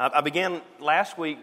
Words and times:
I 0.00 0.20
began 0.20 0.62
last 0.78 1.18
week 1.18 1.40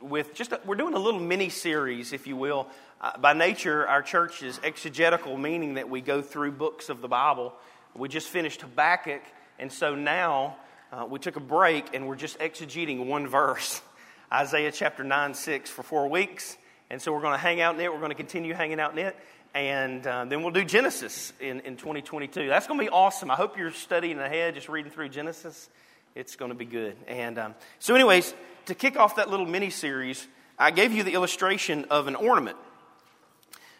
with 0.00 0.32
just, 0.32 0.52
a, 0.52 0.60
we're 0.64 0.76
doing 0.76 0.94
a 0.94 0.98
little 0.98 1.20
mini 1.20 1.50
series, 1.50 2.14
if 2.14 2.26
you 2.26 2.36
will. 2.36 2.66
Uh, 3.02 3.18
by 3.18 3.34
nature, 3.34 3.86
our 3.86 4.00
church 4.00 4.42
is 4.42 4.58
exegetical, 4.64 5.36
meaning 5.36 5.74
that 5.74 5.90
we 5.90 6.00
go 6.00 6.22
through 6.22 6.52
books 6.52 6.88
of 6.88 7.02
the 7.02 7.08
Bible. 7.08 7.52
We 7.94 8.08
just 8.08 8.28
finished 8.28 8.62
Habakkuk, 8.62 9.20
and 9.58 9.70
so 9.70 9.94
now 9.94 10.56
uh, 10.90 11.04
we 11.06 11.18
took 11.18 11.36
a 11.36 11.40
break 11.40 11.94
and 11.94 12.08
we're 12.08 12.16
just 12.16 12.38
exegeting 12.38 13.04
one 13.04 13.26
verse 13.26 13.82
Isaiah 14.32 14.72
chapter 14.72 15.04
9 15.04 15.34
6 15.34 15.68
for 15.68 15.82
four 15.82 16.08
weeks. 16.08 16.56
And 16.88 17.00
so 17.02 17.12
we're 17.12 17.20
going 17.20 17.34
to 17.34 17.38
hang 17.38 17.60
out 17.60 17.74
in 17.74 17.80
it. 17.82 17.92
We're 17.92 17.98
going 17.98 18.08
to 18.08 18.16
continue 18.16 18.54
hanging 18.54 18.80
out 18.80 18.92
in 18.92 19.00
it. 19.00 19.16
And 19.52 20.06
uh, 20.06 20.24
then 20.24 20.40
we'll 20.40 20.50
do 20.50 20.64
Genesis 20.64 21.34
in, 21.40 21.60
in 21.60 21.76
2022. 21.76 22.48
That's 22.48 22.66
going 22.66 22.80
to 22.80 22.86
be 22.86 22.90
awesome. 22.90 23.30
I 23.30 23.34
hope 23.34 23.58
you're 23.58 23.70
studying 23.70 24.18
ahead, 24.18 24.54
just 24.54 24.70
reading 24.70 24.90
through 24.90 25.10
Genesis. 25.10 25.68
It's 26.14 26.36
going 26.36 26.50
to 26.50 26.54
be 26.54 26.64
good. 26.64 26.96
And 27.06 27.38
um, 27.38 27.54
so, 27.78 27.94
anyways, 27.94 28.34
to 28.66 28.74
kick 28.74 28.96
off 28.96 29.16
that 29.16 29.30
little 29.30 29.46
mini 29.46 29.70
series, 29.70 30.26
I 30.58 30.70
gave 30.70 30.92
you 30.92 31.02
the 31.02 31.14
illustration 31.14 31.86
of 31.90 32.06
an 32.06 32.14
ornament. 32.14 32.58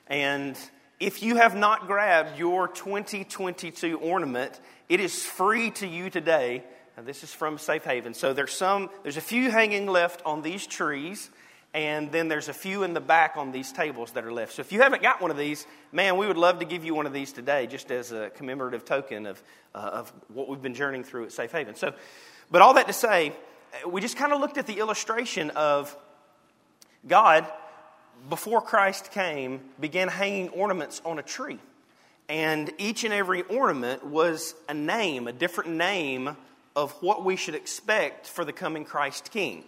And 0.07 0.57
if 0.99 1.23
you 1.23 1.37
have 1.37 1.55
not 1.55 1.87
grabbed 1.87 2.39
your 2.39 2.69
2022 2.69 3.99
ornament, 3.99 4.59
it 4.89 5.01
is 5.01 5.25
free 5.25 5.71
to 5.73 5.87
you 5.87 6.11
today. 6.11 6.65
And 6.97 7.07
this 7.07 7.23
is 7.23 7.33
from 7.33 7.59
Safe 7.59 7.85
Haven. 7.85 8.15
So 8.15 8.33
there's 8.33 8.53
some, 8.53 8.91
there's 9.03 9.17
a 9.17 9.23
few 9.23 9.51
hanging 9.51 9.87
left 9.87 10.23
on 10.25 10.43
these 10.43 10.67
trees, 10.67 11.31
and 11.75 12.13
then 12.13 12.29
there's 12.29 12.49
a 12.49 12.53
few 12.53 12.83
in 12.83 12.93
the 12.93 13.01
back 13.01 13.37
on 13.37 13.51
these 13.51 13.73
tables 13.73 14.13
that 14.13 14.25
are 14.25 14.33
left. 14.33 14.55
So 14.55 14.61
if 14.61 14.73
you 14.73 14.83
haven't 14.83 15.03
got 15.03 15.23
one 15.23 15.31
of 15.31 15.39
these, 15.39 15.67
man, 15.91 16.19
we 16.19 16.27
would 16.27 16.37
love 16.37 16.59
to 16.59 16.67
give 16.67 16.85
you 16.85 16.95
one 16.95 17.07
of 17.07 17.13
these 17.13 17.33
today, 17.33 17.67
just 17.67 17.91
as 17.91 18.13
a 18.13 18.31
commemorative 18.31 18.85
token 18.85 19.27
of, 19.27 19.43
uh, 19.75 19.79
of 19.79 20.13
what 20.29 20.49
we've 20.49 20.61
been 20.61 20.75
journeying 20.75 21.05
through 21.05 21.25
at 21.25 21.33
Safe 21.33 21.51
Haven. 21.51 21.75
So 21.75 21.95
but 22.53 22.63
all 22.63 22.75
that 22.75 22.87
to 22.87 22.93
say, 22.93 23.33
we 23.89 24.01
just 24.01 24.17
kind 24.17 24.33
of 24.33 24.41
looked 24.41 24.59
at 24.59 24.67
the 24.67 24.79
illustration 24.79 25.51
of 25.51 25.97
God, 27.09 27.47
before 28.29 28.61
Christ 28.61 29.11
came, 29.11 29.61
began 29.81 30.07
hanging 30.07 30.51
ornaments 30.51 31.03
on 31.05 31.19
a 31.19 31.23
tree. 31.23 31.59
And 32.29 32.71
each 32.79 33.05
and 33.05 33.13
every 33.13 33.43
ornament 33.43 34.07
was 34.07 34.55
a 34.69 34.75
name, 34.75 35.27
a 35.27 35.33
different 35.33 35.71
name 35.71 36.37
of 36.77 36.93
what 37.03 37.25
we 37.25 37.37
should 37.37 37.55
expect 37.55 38.27
for 38.27 38.45
the 38.45 38.53
coming 38.53 38.85
Christ 38.85 39.31
King. 39.33 39.65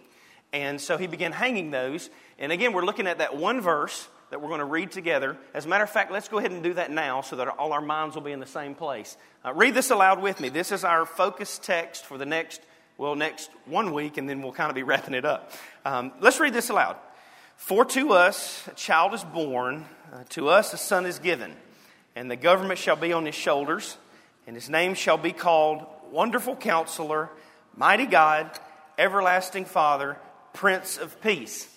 And 0.53 0.79
so 0.79 0.97
he 0.97 1.07
began 1.07 1.31
hanging 1.31 1.71
those. 1.71 2.09
And 2.39 2.51
again, 2.51 2.71
we're 2.71 2.85
looking 2.85 3.07
at 3.07 3.17
that 3.17 3.35
one 3.35 3.61
verse 3.61 4.07
that 4.29 4.41
we're 4.41 4.47
going 4.47 4.59
to 4.59 4.65
read 4.65 4.91
together. 4.91 5.37
As 5.53 5.65
a 5.65 5.67
matter 5.67 5.83
of 5.83 5.89
fact, 5.89 6.11
let's 6.11 6.29
go 6.29 6.37
ahead 6.37 6.51
and 6.51 6.63
do 6.63 6.73
that 6.75 6.91
now 6.91 7.21
so 7.21 7.35
that 7.35 7.47
all 7.47 7.73
our 7.73 7.81
minds 7.81 8.15
will 8.15 8.23
be 8.23 8.31
in 8.31 8.39
the 8.39 8.45
same 8.45 8.73
place. 8.73 9.17
Uh, 9.43 9.53
read 9.53 9.73
this 9.73 9.91
aloud 9.91 10.21
with 10.21 10.39
me. 10.39 10.49
This 10.49 10.71
is 10.71 10.83
our 10.83 11.05
focus 11.05 11.59
text 11.61 12.05
for 12.05 12.17
the 12.17 12.25
next 12.25 12.61
well, 12.97 13.15
next 13.15 13.49
one 13.65 13.93
week, 13.93 14.17
and 14.17 14.29
then 14.29 14.41
we'll 14.41 14.53
kind 14.53 14.69
of 14.69 14.75
be 14.75 14.83
wrapping 14.83 15.13
it 15.13 15.25
up. 15.25 15.51
Um, 15.83 16.13
let's 16.21 16.39
read 16.39 16.53
this 16.53 16.69
aloud. 16.69 16.95
For 17.57 17.85
to 17.85 18.13
us 18.13 18.67
a 18.67 18.73
child 18.73 19.13
is 19.13 19.23
born, 19.23 19.85
uh, 20.13 20.23
to 20.29 20.49
us 20.49 20.73
a 20.73 20.77
son 20.77 21.05
is 21.05 21.19
given, 21.19 21.53
and 22.15 22.29
the 22.29 22.35
government 22.35 22.79
shall 22.79 22.95
be 22.95 23.11
on 23.11 23.25
his 23.25 23.35
shoulders, 23.35 23.97
and 24.47 24.55
his 24.55 24.69
name 24.69 24.93
shall 24.93 25.17
be 25.17 25.31
called 25.31 25.85
Wonderful 26.11 26.55
Counselor, 26.55 27.29
Mighty 27.75 28.05
God, 28.05 28.49
Everlasting 28.97 29.65
Father, 29.65 30.17
Prince 30.53 30.97
of 30.97 31.21
Peace. 31.21 31.67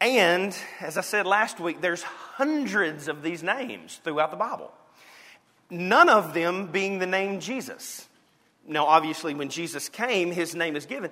And, 0.00 0.56
as 0.80 0.96
I 0.96 1.02
said 1.02 1.26
last 1.26 1.60
week, 1.60 1.80
there's 1.80 2.02
hundreds 2.02 3.08
of 3.08 3.22
these 3.22 3.42
names 3.42 4.00
throughout 4.04 4.30
the 4.30 4.36
Bible. 4.36 4.72
None 5.70 6.08
of 6.08 6.32
them 6.32 6.66
being 6.66 6.98
the 6.98 7.06
name 7.06 7.40
Jesus. 7.40 8.06
Now, 8.68 8.86
obviously, 8.86 9.34
when 9.34 9.48
Jesus 9.48 9.88
came, 9.88 10.32
his 10.32 10.54
name 10.54 10.76
is 10.76 10.86
given. 10.86 11.10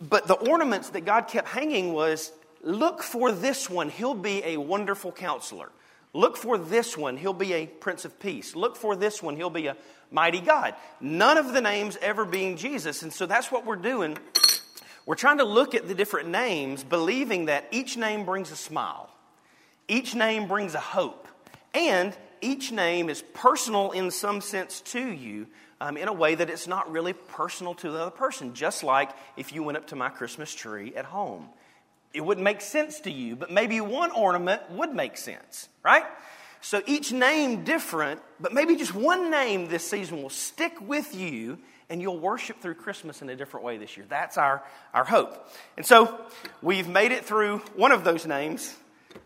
But 0.00 0.26
the 0.26 0.34
ornaments 0.34 0.90
that 0.90 1.04
God 1.04 1.28
kept 1.28 1.48
hanging 1.48 1.92
was 1.92 2.32
look 2.62 3.02
for 3.02 3.32
this 3.32 3.68
one, 3.68 3.88
he'll 3.88 4.14
be 4.14 4.42
a 4.44 4.56
wonderful 4.56 5.12
counselor. 5.12 5.70
Look 6.12 6.36
for 6.36 6.56
this 6.56 6.96
one, 6.96 7.16
he'll 7.16 7.34
be 7.34 7.52
a 7.52 7.66
prince 7.66 8.04
of 8.04 8.18
peace. 8.18 8.56
Look 8.56 8.76
for 8.76 8.96
this 8.96 9.22
one, 9.22 9.36
he'll 9.36 9.50
be 9.50 9.66
a 9.66 9.76
mighty 10.10 10.40
God. 10.40 10.74
None 11.00 11.36
of 11.36 11.52
the 11.52 11.60
names 11.60 11.98
ever 12.00 12.24
being 12.24 12.56
Jesus. 12.56 13.02
And 13.02 13.12
so 13.12 13.26
that's 13.26 13.52
what 13.52 13.66
we're 13.66 13.76
doing. 13.76 14.16
We're 15.04 15.14
trying 15.14 15.38
to 15.38 15.44
look 15.44 15.74
at 15.74 15.86
the 15.86 15.94
different 15.94 16.30
names, 16.30 16.82
believing 16.82 17.46
that 17.46 17.68
each 17.70 17.96
name 17.96 18.24
brings 18.24 18.50
a 18.50 18.56
smile, 18.56 19.10
each 19.88 20.14
name 20.14 20.48
brings 20.48 20.74
a 20.74 20.80
hope, 20.80 21.28
and 21.74 22.16
each 22.40 22.72
name 22.72 23.08
is 23.08 23.22
personal 23.34 23.92
in 23.92 24.10
some 24.10 24.40
sense 24.40 24.80
to 24.80 25.00
you 25.00 25.46
um, 25.80 25.96
in 25.96 26.08
a 26.08 26.12
way 26.12 26.34
that 26.34 26.50
it's 26.50 26.66
not 26.66 26.90
really 26.90 27.12
personal 27.12 27.74
to 27.74 27.90
the 27.90 28.00
other 28.00 28.10
person. 28.10 28.54
Just 28.54 28.82
like 28.82 29.10
if 29.36 29.52
you 29.52 29.62
went 29.62 29.78
up 29.78 29.88
to 29.88 29.96
my 29.96 30.08
Christmas 30.08 30.54
tree 30.54 30.94
at 30.94 31.04
home, 31.04 31.48
it 32.14 32.20
wouldn't 32.24 32.44
make 32.44 32.60
sense 32.60 33.00
to 33.00 33.10
you, 33.10 33.36
but 33.36 33.50
maybe 33.50 33.80
one 33.80 34.10
ornament 34.10 34.62
would 34.70 34.94
make 34.94 35.16
sense, 35.16 35.68
right? 35.82 36.04
So 36.62 36.82
each 36.86 37.12
name 37.12 37.64
different, 37.64 38.22
but 38.40 38.52
maybe 38.52 38.76
just 38.76 38.94
one 38.94 39.30
name 39.30 39.68
this 39.68 39.88
season 39.88 40.22
will 40.22 40.30
stick 40.30 40.72
with 40.80 41.14
you 41.14 41.58
and 41.88 42.00
you'll 42.00 42.18
worship 42.18 42.60
through 42.60 42.74
Christmas 42.74 43.22
in 43.22 43.28
a 43.28 43.36
different 43.36 43.64
way 43.64 43.76
this 43.76 43.96
year. 43.96 44.06
That's 44.08 44.38
our, 44.38 44.64
our 44.92 45.04
hope. 45.04 45.48
And 45.76 45.86
so 45.86 46.18
we've 46.62 46.88
made 46.88 47.12
it 47.12 47.24
through 47.24 47.58
one 47.76 47.92
of 47.92 48.02
those 48.02 48.26
names, 48.26 48.74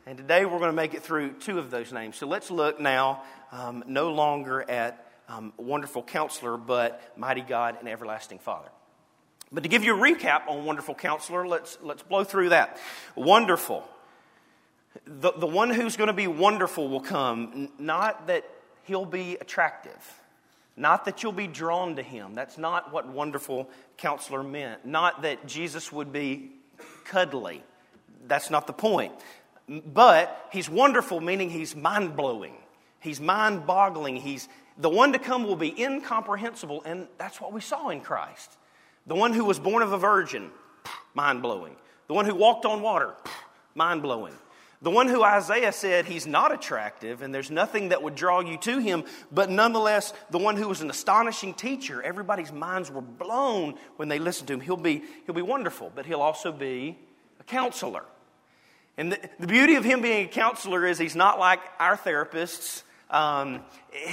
and 0.07 0.19
today 0.19 0.45
we're 0.45 0.59
going 0.59 0.71
to 0.71 0.77
make 0.77 0.93
it 0.93 1.03
through 1.03 1.33
two 1.33 1.59
of 1.59 1.71
those 1.71 1.93
names. 1.93 2.17
So 2.17 2.27
let's 2.27 2.51
look 2.51 2.79
now 2.81 3.23
um, 3.53 3.85
no 3.87 4.13
longer 4.13 4.69
at 4.69 5.10
um, 5.31 5.53
wonderful 5.57 6.03
counselor, 6.03 6.57
but 6.57 7.01
mighty 7.17 7.41
God 7.41 7.77
and 7.79 7.89
everlasting 7.89 8.39
Father. 8.39 8.69
But 9.53 9.63
to 9.63 9.69
give 9.69 9.85
you 9.85 9.97
a 9.97 9.99
recap 9.99 10.49
on 10.49 10.65
wonderful 10.65 10.95
counselor, 10.95 11.47
let's, 11.47 11.79
let's 11.83 12.03
blow 12.03 12.25
through 12.25 12.51
that. 12.51 12.79
Wonderful. 13.17 13.85
The, 15.07 15.33
the 15.33 15.47
one 15.47 15.71
who's 15.71 15.97
going 15.97 16.09
to 16.09 16.13
be 16.13 16.27
wonderful 16.27 16.89
will 16.89 17.01
come, 17.01 17.69
not 17.79 18.27
that 18.27 18.45
he'll 18.85 19.05
be 19.05 19.37
attractive, 19.41 20.21
not 20.77 21.05
that 21.05 21.23
you'll 21.23 21.33
be 21.33 21.47
drawn 21.47 21.97
to 21.97 22.03
him. 22.03 22.35
That's 22.35 22.59
not 22.59 22.93
what 22.93 23.09
wonderful 23.09 23.69
counselor 23.97 24.43
meant. 24.43 24.85
Not 24.85 25.23
that 25.23 25.47
Jesus 25.47 25.93
would 25.93 26.13
be 26.13 26.53
cuddly. 27.05 27.63
That's 28.27 28.51
not 28.51 28.67
the 28.67 28.73
point. 28.73 29.13
But 29.69 30.49
he's 30.53 30.69
wonderful, 30.69 31.21
meaning 31.21 31.51
he's 31.51 31.77
mind 31.77 32.17
blowing. 32.17 32.55
He's 33.01 33.21
mind 33.21 33.67
boggling. 33.67 34.17
He's, 34.17 34.49
the 34.79 34.89
one 34.89 35.13
to 35.13 35.19
come 35.19 35.45
will 35.45 35.57
be 35.57 35.75
incomprehensible, 35.81 36.83
and 36.85 37.07
that's 37.19 37.41
what 37.41 37.53
we 37.53 37.61
saw 37.61 37.91
in 37.91 38.01
Christ. 38.01 38.57
The 39.07 39.15
one 39.15 39.33
who 39.33 39.45
was 39.45 39.59
born 39.59 39.83
of 39.83 39.93
a 39.93 39.99
virgin, 39.99 40.51
mind 41.15 41.43
blowing. 41.43 41.77
The 42.09 42.15
one 42.15 42.25
who 42.25 42.35
walked 42.35 42.65
on 42.65 42.83
water, 42.83 43.15
mind 43.75 44.03
blowing. 44.03 44.35
The 44.83 44.91
one 44.91 45.09
who 45.09 45.23
Isaiah 45.23 45.73
said 45.73 46.07
he's 46.07 46.27
not 46.27 46.53
attractive 46.53 47.21
and 47.21 47.35
there's 47.35 47.51
nothing 47.51 47.91
that 47.91 48.03
would 48.03 48.15
draw 48.15 48.41
you 48.41 48.57
to 48.59 48.79
him, 48.79 49.05
but 49.31 49.51
nonetheless, 49.51 50.15
the 50.31 50.39
one 50.39 50.57
who 50.57 50.67
was 50.69 50.81
an 50.81 50.89
astonishing 50.89 51.53
teacher, 51.53 52.03
everybody's 52.03 52.51
minds 52.51 52.91
were 52.91 53.03
blown 53.03 53.75
when 53.97 54.09
they 54.09 54.19
listened 54.19 54.49
to 54.49 54.55
him. 54.55 54.61
He'll 54.61 54.79
be, 54.79 55.03
he'll 55.27 55.35
be 55.35 55.43
wonderful, 55.43 55.93
but 55.95 56.07
he'll 56.07 56.23
also 56.23 56.51
be 56.51 56.99
a 57.39 57.45
counselor. 57.45 58.05
And 58.97 59.13
the, 59.13 59.21
the 59.39 59.47
beauty 59.47 59.75
of 59.75 59.85
him 59.85 60.01
being 60.01 60.25
a 60.25 60.29
counselor 60.29 60.87
is 60.87 60.99
he's 60.99 61.17
not 61.17 61.39
like 61.39 61.61
our 61.79 61.97
therapists 61.97 62.83
um, 63.11 63.63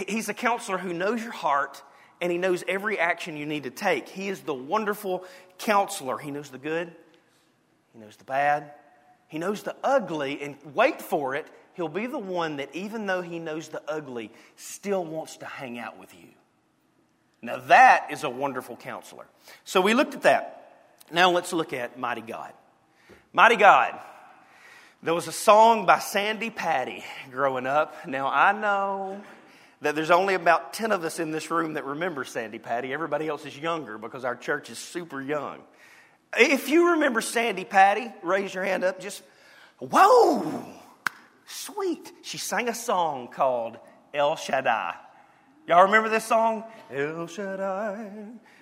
he's 0.08 0.30
a 0.30 0.34
counselor 0.34 0.78
who 0.78 0.94
knows 0.94 1.24
your 1.24 1.32
heart 1.32 1.82
and 2.22 2.32
he 2.32 2.38
knows 2.38 2.64
every 2.68 2.98
action 3.00 3.38
you 3.38 3.46
need 3.46 3.64
to 3.64 3.70
take. 3.70 4.10
He 4.10 4.28
is 4.28 4.42
the 4.42 4.54
wonderful 4.54 5.24
counselor. 5.60 6.18
He 6.18 6.32
knows 6.32 6.50
the 6.50 6.58
good, 6.58 6.92
he 7.94 8.00
knows 8.00 8.16
the 8.16 8.24
bad, 8.24 8.72
he 9.28 9.38
knows 9.38 9.64
the 9.64 9.76
ugly, 9.84 10.42
and 10.42 10.56
wait 10.74 11.02
for 11.02 11.36
it, 11.36 11.48
he'll 11.74 11.90
be 11.90 12.08
the 12.08 12.20
one 12.20 12.58
that, 12.58 12.74
even 12.74 13.06
though 13.06 13.22
he 13.22 13.40
knows 13.40 13.70
the 13.70 13.82
ugly, 13.88 14.32
still 14.56 15.06
wants 15.06 15.38
to 15.38 15.46
hang 15.46 15.78
out 15.78 16.00
with 16.00 16.14
you. 16.14 16.30
Now, 17.42 17.58
that 17.68 18.08
is 18.10 18.24
a 18.24 18.30
wonderful 18.30 18.76
counselor. 18.78 19.26
So, 19.64 19.82
we 19.82 19.94
looked 19.94 20.16
at 20.16 20.24
that. 20.24 20.54
Now, 21.12 21.30
let's 21.30 21.54
look 21.54 21.72
at 21.72 22.00
Mighty 22.00 22.22
God. 22.22 22.52
Mighty 23.32 23.58
God. 23.58 24.00
There 25.08 25.14
was 25.14 25.30
a 25.30 25.32
song 25.32 25.86
by 25.86 26.00
Sandi 26.00 26.50
Patty 26.50 27.02
growing 27.32 27.66
up. 27.66 28.06
Now, 28.06 28.28
I 28.28 28.52
know 28.52 29.22
that 29.80 29.96
there's 29.96 30.12
only 30.12 30.34
about 30.34 30.74
10 30.74 30.92
of 30.92 31.02
us 31.06 31.18
in 31.18 31.32
this 31.32 31.50
room 31.50 31.76
that 31.76 31.86
remember 31.86 32.26
Sandi 32.26 32.60
Patty. 32.60 32.92
Everybody 32.92 33.30
else 33.30 33.46
is 33.46 33.58
younger 33.58 33.98
because 33.98 34.26
our 34.26 34.36
church 34.36 34.70
is 34.70 34.78
super 34.78 35.22
young. 35.22 35.60
If 36.38 36.68
you 36.68 36.92
remember 36.92 37.22
Sandi 37.22 37.64
Patty, 37.64 38.12
raise 38.22 38.54
your 38.54 38.66
hand 38.66 38.84
up. 38.84 39.00
Just, 39.00 39.24
whoa, 39.80 40.66
sweet. 41.46 42.12
She 42.24 42.38
sang 42.38 42.68
a 42.68 42.76
song 42.76 43.30
called 43.30 43.78
El 44.14 44.36
Shaddai. 44.36 44.94
Y'all 45.68 45.84
remember 45.84 46.10
this 46.10 46.26
song? 46.26 46.66
El 46.92 47.28
Shaddai, 47.28 48.10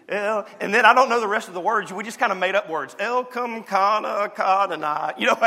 El, 0.09 0.47
and 0.59 0.73
then 0.73 0.85
I 0.85 0.93
don't 0.93 1.07
know 1.09 1.19
the 1.19 1.27
rest 1.27 1.47
of 1.47 1.53
the 1.53 1.59
words. 1.59 1.93
We 1.93 2.03
just 2.03 2.17
kind 2.17 2.31
of 2.31 2.37
made 2.37 2.55
up 2.55 2.67
words. 2.67 2.95
El 2.99 3.23
come 3.23 3.63
kana 3.63 4.31
kana. 4.35 5.13
You 5.17 5.27
know, 5.27 5.37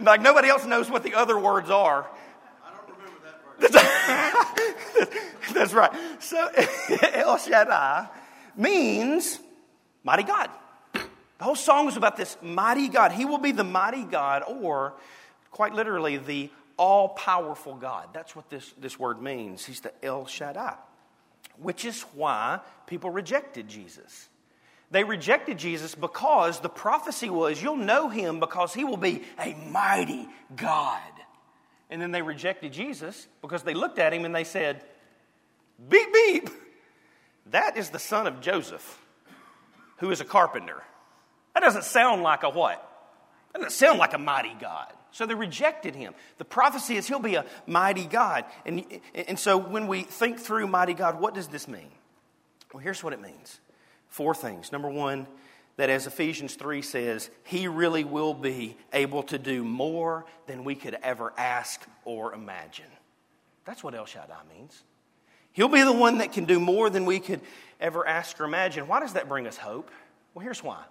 like 0.00 0.20
nobody 0.20 0.48
else 0.48 0.64
knows 0.64 0.90
what 0.90 1.02
the 1.02 1.14
other 1.14 1.38
words 1.38 1.70
are. 1.70 2.06
I 2.64 2.70
don't 2.70 2.98
remember 2.98 3.20
that 3.24 5.02
part. 5.02 5.34
That's 5.54 5.72
right. 5.72 5.90
So 6.20 6.50
El 7.14 7.38
Shaddai 7.38 8.08
means 8.56 9.38
mighty 10.04 10.22
God. 10.22 10.50
The 10.92 11.44
whole 11.44 11.56
song 11.56 11.88
is 11.88 11.96
about 11.96 12.16
this 12.16 12.36
mighty 12.40 12.88
God. 12.88 13.12
He 13.12 13.24
will 13.24 13.38
be 13.38 13.52
the 13.52 13.64
mighty 13.64 14.04
God, 14.04 14.42
or 14.46 14.94
quite 15.50 15.74
literally, 15.74 16.16
the 16.16 16.50
all 16.78 17.10
powerful 17.10 17.74
God. 17.74 18.08
That's 18.12 18.34
what 18.34 18.48
this, 18.48 18.72
this 18.78 18.98
word 18.98 19.20
means. 19.20 19.64
He's 19.64 19.80
the 19.80 19.92
El 20.02 20.26
Shaddai, 20.26 20.74
which 21.58 21.84
is 21.84 22.02
why 22.14 22.60
people 22.86 23.10
rejected 23.10 23.68
Jesus. 23.68 24.28
They 24.90 25.04
rejected 25.04 25.58
Jesus 25.58 25.94
because 25.94 26.60
the 26.60 26.68
prophecy 26.68 27.28
was, 27.28 27.60
You'll 27.60 27.76
know 27.76 28.08
him 28.08 28.40
because 28.40 28.72
he 28.72 28.84
will 28.84 28.96
be 28.96 29.22
a 29.38 29.54
mighty 29.70 30.28
God. 30.54 31.00
And 31.90 32.00
then 32.00 32.10
they 32.10 32.22
rejected 32.22 32.72
Jesus 32.72 33.26
because 33.42 33.62
they 33.62 33.74
looked 33.74 33.98
at 33.98 34.12
him 34.12 34.24
and 34.24 34.34
they 34.34 34.44
said, 34.44 34.82
Beep, 35.88 36.12
beep. 36.12 36.50
That 37.50 37.76
is 37.76 37.90
the 37.90 37.98
son 37.98 38.26
of 38.26 38.40
Joseph, 38.40 39.00
who 39.98 40.10
is 40.10 40.20
a 40.20 40.24
carpenter. 40.24 40.82
That 41.54 41.60
doesn't 41.60 41.84
sound 41.84 42.22
like 42.22 42.42
a 42.42 42.50
what? 42.50 42.82
That 43.52 43.60
doesn't 43.60 43.72
sound 43.72 43.98
like 43.98 44.14
a 44.14 44.18
mighty 44.18 44.54
God. 44.60 44.92
So 45.12 45.24
they 45.26 45.34
rejected 45.34 45.94
him. 45.94 46.14
The 46.38 46.44
prophecy 46.44 46.96
is 46.96 47.08
he'll 47.08 47.20
be 47.20 47.36
a 47.36 47.46
mighty 47.66 48.04
God. 48.04 48.44
And, 48.66 48.84
and 49.14 49.38
so 49.38 49.56
when 49.56 49.86
we 49.86 50.02
think 50.02 50.38
through 50.38 50.66
mighty 50.66 50.92
God, 50.92 51.20
what 51.20 51.34
does 51.34 51.48
this 51.48 51.66
mean? 51.66 51.88
Well, 52.72 52.82
here's 52.82 53.02
what 53.02 53.12
it 53.12 53.22
means 53.22 53.60
four 54.16 54.34
things. 54.34 54.72
Number 54.72 54.88
one, 54.88 55.26
that 55.76 55.90
as 55.90 56.06
Ephesians 56.06 56.54
3 56.54 56.80
says, 56.80 57.28
he 57.44 57.68
really 57.68 58.02
will 58.02 58.32
be 58.32 58.74
able 58.94 59.22
to 59.24 59.38
do 59.38 59.62
more 59.62 60.24
than 60.46 60.64
we 60.64 60.74
could 60.74 60.96
ever 61.02 61.34
ask 61.36 61.86
or 62.06 62.32
imagine. 62.32 62.86
That's 63.66 63.84
what 63.84 63.94
El 63.94 64.06
Shaddai 64.06 64.40
means. 64.56 64.84
He'll 65.52 65.68
be 65.68 65.82
the 65.82 65.92
one 65.92 66.18
that 66.18 66.32
can 66.32 66.46
do 66.46 66.58
more 66.58 66.88
than 66.88 67.04
we 67.04 67.20
could 67.20 67.42
ever 67.78 68.08
ask 68.08 68.40
or 68.40 68.44
imagine. 68.44 68.88
Why 68.88 69.00
does 69.00 69.12
that 69.12 69.28
bring 69.28 69.46
us 69.46 69.58
hope? 69.58 69.90
Well, 70.32 70.42
here's 70.42 70.64
why. 70.64 70.82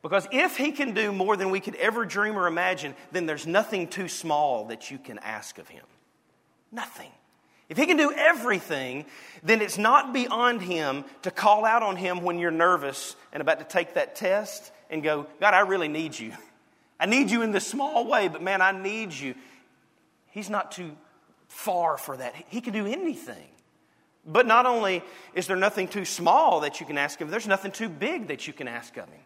Because 0.00 0.26
if 0.32 0.56
he 0.56 0.72
can 0.72 0.94
do 0.94 1.12
more 1.12 1.36
than 1.36 1.50
we 1.50 1.60
could 1.60 1.74
ever 1.74 2.06
dream 2.06 2.38
or 2.38 2.46
imagine, 2.46 2.94
then 3.12 3.26
there's 3.26 3.46
nothing 3.46 3.88
too 3.88 4.08
small 4.08 4.64
that 4.68 4.90
you 4.90 4.96
can 4.96 5.18
ask 5.18 5.58
of 5.58 5.68
him. 5.68 5.84
Nothing. 6.72 7.10
If 7.70 7.78
he 7.78 7.86
can 7.86 7.96
do 7.96 8.12
everything, 8.12 9.06
then 9.44 9.62
it's 9.62 9.78
not 9.78 10.12
beyond 10.12 10.60
him 10.60 11.04
to 11.22 11.30
call 11.30 11.64
out 11.64 11.84
on 11.84 11.94
him 11.94 12.22
when 12.22 12.40
you're 12.40 12.50
nervous 12.50 13.14
and 13.32 13.40
about 13.40 13.60
to 13.60 13.64
take 13.64 13.94
that 13.94 14.16
test 14.16 14.72
and 14.90 15.04
go, 15.04 15.28
God, 15.40 15.54
I 15.54 15.60
really 15.60 15.86
need 15.86 16.18
you. 16.18 16.32
I 16.98 17.06
need 17.06 17.30
you 17.30 17.42
in 17.42 17.52
this 17.52 17.66
small 17.66 18.06
way, 18.08 18.26
but 18.26 18.42
man, 18.42 18.60
I 18.60 18.72
need 18.72 19.12
you. 19.12 19.36
He's 20.32 20.50
not 20.50 20.72
too 20.72 20.96
far 21.46 21.96
for 21.96 22.16
that. 22.16 22.34
He 22.48 22.60
can 22.60 22.72
do 22.72 22.86
anything. 22.86 23.46
But 24.26 24.48
not 24.48 24.66
only 24.66 25.02
is 25.34 25.46
there 25.46 25.56
nothing 25.56 25.86
too 25.86 26.04
small 26.04 26.60
that 26.60 26.80
you 26.80 26.86
can 26.86 26.98
ask 26.98 27.20
of 27.20 27.28
him, 27.28 27.30
there's 27.30 27.46
nothing 27.46 27.70
too 27.70 27.88
big 27.88 28.28
that 28.28 28.48
you 28.48 28.52
can 28.52 28.66
ask 28.66 28.96
of 28.96 29.08
him. 29.08 29.20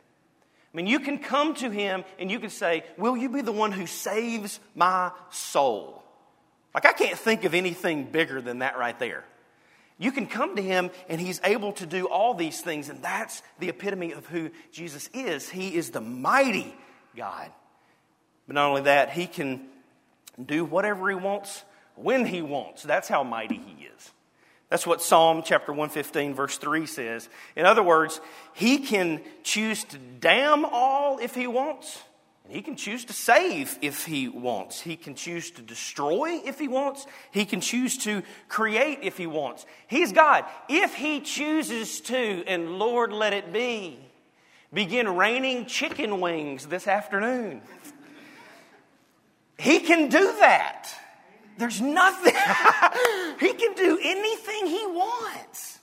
I 0.73 0.77
mean, 0.77 0.87
you 0.87 1.01
can 1.01 1.19
come 1.19 1.55
to 1.55 1.71
him 1.71 2.05
and 2.19 2.31
you 2.31 2.39
can 2.39 2.51
say, 2.51 2.85
Will 2.99 3.17
you 3.17 3.31
be 3.31 3.41
the 3.41 3.53
one 3.53 3.73
who 3.73 3.87
saves 3.87 4.61
my 4.75 5.13
soul? 5.31 6.04
Like, 6.75 6.87
I 6.87 6.93
can't 6.93 7.19
think 7.19 7.45
of 7.45 7.55
anything 7.55 8.05
bigger 8.05 8.43
than 8.43 8.59
that 8.59 8.77
right 8.77 8.99
there. 8.99 9.25
You 9.97 10.11
can 10.11 10.27
come 10.27 10.57
to 10.57 10.63
him 10.63 10.91
and 11.09 11.21
he's 11.21 11.41
able 11.45 11.73
to 11.75 11.87
do 11.87 12.09
all 12.09 12.35
these 12.35 12.61
things, 12.61 12.89
and 12.89 13.01
that's 13.01 13.43
the 13.61 13.69
epitome 13.69 14.13
of 14.13 14.27
who 14.27 14.51
Jesus 14.73 15.09
is. 15.15 15.49
He 15.49 15.77
is 15.77 15.91
the 15.91 16.01
mighty 16.01 16.75
God. 17.17 17.51
But 18.47 18.55
not 18.55 18.69
only 18.69 18.83
that, 18.83 19.11
he 19.11 19.27
can 19.27 19.67
do 20.45 20.65
whatever 20.65 21.09
he 21.09 21.15
wants 21.15 21.63
when 21.95 22.27
he 22.27 22.43
wants. 22.43 22.83
That's 22.83 23.09
how 23.09 23.23
mighty 23.23 23.57
he 23.59 23.85
is. 23.85 24.11
That's 24.69 24.87
what 24.87 25.01
Psalm 25.01 25.43
chapter 25.45 25.73
115, 25.73 26.35
verse 26.35 26.59
3 26.59 26.87
says. 26.87 27.29
In 27.55 27.65
other 27.65 27.83
words, 27.83 28.21
he 28.55 28.79
can 28.79 29.21
choose 29.45 29.85
to 29.85 29.99
damn 29.99 30.65
all 30.65 31.19
if 31.19 31.35
he 31.35 31.47
wants, 31.47 32.03
and 32.45 32.53
he 32.53 32.61
can 32.61 32.77
choose 32.77 33.07
to 33.07 33.15
save 33.15 33.79
if 33.81 34.05
he 34.05 34.29
wants. 34.29 34.81
He 34.81 34.97
can 34.97 35.15
choose 35.15 35.51
to 35.53 35.63
destroy 35.63 36.41
if 36.45 36.59
he 36.59 36.69
wants. 36.69 37.07
He 37.31 37.47
can 37.47 37.63
choose 37.63 37.97
to 37.99 38.23
create 38.49 38.99
if 39.03 39.17
he 39.17 39.27
wants. 39.27 39.65
He's 39.87 40.13
God. 40.13 40.45
If 40.69 40.95
he 40.95 41.21
chooses 41.21 42.03
to, 42.03 42.45
and 42.47 42.79
Lord, 42.79 43.13
let 43.13 43.33
it 43.33 43.51
be, 43.51 43.99
begin 44.73 45.17
raining 45.17 45.65
chicken 45.65 46.21
wings 46.21 46.67
this 46.67 46.87
afternoon, 46.87 47.63
he 49.59 49.81
can 49.81 50.11
do 50.11 50.37
that. 50.41 50.89
There's 51.57 51.81
nothing. 51.81 52.35
he 53.41 53.55
can 53.55 53.75
do 53.75 53.99
anything 54.03 54.67
he 54.67 54.87
wants. 54.87 55.79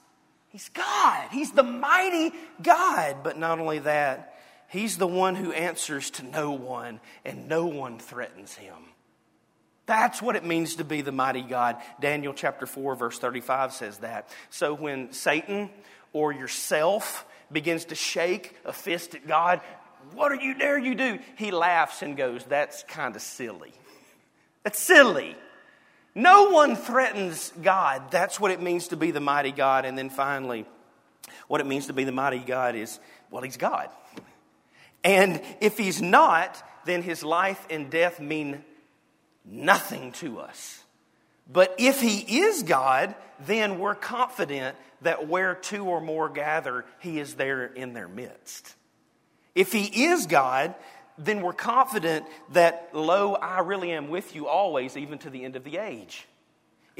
He's 0.50 0.69
God. 0.69 1.30
He's 1.31 1.54
the 1.54 1.63
mighty 1.63 2.34
God. 2.62 3.24
But 3.24 3.40
not 3.40 3.60
only 3.60 3.80
that, 3.80 4.31
he's 4.72 4.98
the 4.98 5.08
one 5.08 5.36
who 5.36 5.52
answers 5.52 6.10
to 6.12 6.26
no 6.26 6.52
one, 6.52 7.00
and 7.24 7.48
no 7.48 7.66
one 7.66 8.00
threatens 8.00 8.56
him. 8.56 8.76
That's 9.86 10.22
what 10.22 10.36
it 10.36 10.46
means 10.46 10.78
to 10.78 10.84
be 10.84 11.02
the 11.02 11.12
mighty 11.12 11.42
God. 11.42 11.78
Daniel 12.00 12.34
chapter 12.34 12.66
4, 12.66 12.96
verse 12.96 13.20
35 13.20 13.74
says 13.74 13.98
that. 14.00 14.30
So 14.50 14.74
when 14.74 15.12
Satan 15.12 15.70
or 16.14 16.32
yourself 16.32 17.26
begins 17.52 17.86
to 17.86 17.96
shake 17.96 18.56
a 18.64 18.72
fist 18.72 19.16
at 19.16 19.28
God, 19.28 19.62
what 20.14 20.32
are 20.32 20.42
you 20.42 20.54
dare 20.54 20.78
you 20.78 20.96
do? 20.96 21.20
He 21.38 21.52
laughs 21.52 22.02
and 22.02 22.16
goes, 22.18 22.44
That's 22.46 22.84
kind 22.84 23.16
of 23.16 23.22
silly. 23.22 23.74
That's 24.64 24.80
silly. 24.80 25.36
No 26.14 26.50
one 26.50 26.76
threatens 26.76 27.54
God. 27.62 28.12
That's 28.12 28.40
what 28.40 28.52
it 28.52 28.62
means 28.62 28.90
to 28.90 28.98
be 28.98 29.12
the 29.12 29.20
mighty 29.20 29.52
God. 29.52 29.86
And 29.86 29.98
then 29.98 30.10
finally, 30.10 30.66
what 31.48 31.62
it 31.62 31.68
means 31.68 31.88
to 31.88 31.94
be 31.94 32.04
the 32.04 32.12
mighty 32.12 32.40
God 32.40 32.76
is, 32.76 33.00
well, 33.30 33.42
He's 33.44 33.58
God. 33.58 33.90
And 35.03 35.42
if 35.59 35.77
He's 35.77 36.01
not, 36.01 36.62
then 36.86 37.01
His 37.01 37.24
life 37.24 37.65
and 37.69 37.89
death 37.89 38.19
mean 38.19 38.63
nothing 39.45 40.12
to 40.13 40.39
us. 40.39 40.83
But 41.51 41.75
if 41.77 42.01
He 42.01 42.42
is 42.42 42.63
God, 42.63 43.15
then 43.45 43.80
we're 43.80 43.95
confident 43.95 44.75
that 45.01 45.27
where 45.27 45.56
two 45.56 45.86
or 45.86 46.00
more 46.00 46.30
gather, 46.30 46.86
He 47.00 47.19
is 47.19 47.36
there 47.36 47.65
in 47.65 47.94
their 47.94 48.07
midst. 48.07 48.75
If 49.56 49.71
He 49.71 50.06
is 50.06 50.27
God, 50.27 50.75
then 51.18 51.42
we're 51.42 51.53
confident 51.53 52.25
that, 52.53 52.89
lo, 52.94 53.33
I 53.33 53.59
really 53.59 53.92
am 53.92 54.09
with 54.09 54.36
you 54.36 54.48
always, 54.48 54.95
even 54.95 55.18
to 55.19 55.30
the 55.30 55.44
end 55.44 55.56
of 55.56 55.63
the 55.63 55.77
age. 55.77 56.27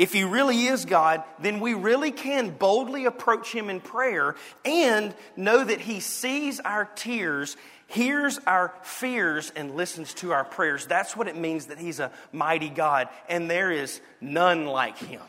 If 0.02 0.14
He 0.14 0.24
really 0.24 0.66
is 0.66 0.86
God, 0.86 1.24
then 1.38 1.60
we 1.60 1.76
really 1.76 2.10
can 2.10 2.50
boldly 2.50 3.06
approach 3.06 3.52
Him 3.52 3.70
in 3.70 3.80
prayer 3.80 4.34
and 4.66 5.14
know 5.38 5.64
that 5.64 5.80
He 5.80 6.00
sees 6.00 6.60
our 6.60 6.86
tears, 6.96 7.56
hears 7.86 8.40
our 8.48 8.74
fears, 8.82 9.52
and 9.56 9.76
listens 9.76 10.16
to 10.16 10.32
our 10.32 10.44
prayers. 10.44 10.88
That's 10.88 11.16
what 11.16 11.28
it 11.28 11.38
means 11.38 11.68
that 11.68 11.78
He's 11.78 12.00
a 12.00 12.12
mighty 12.32 12.70
God, 12.70 13.10
and 13.30 13.48
there 13.48 13.72
is 13.72 14.02
none 14.20 14.66
like 14.66 14.98
Him. 14.98 15.22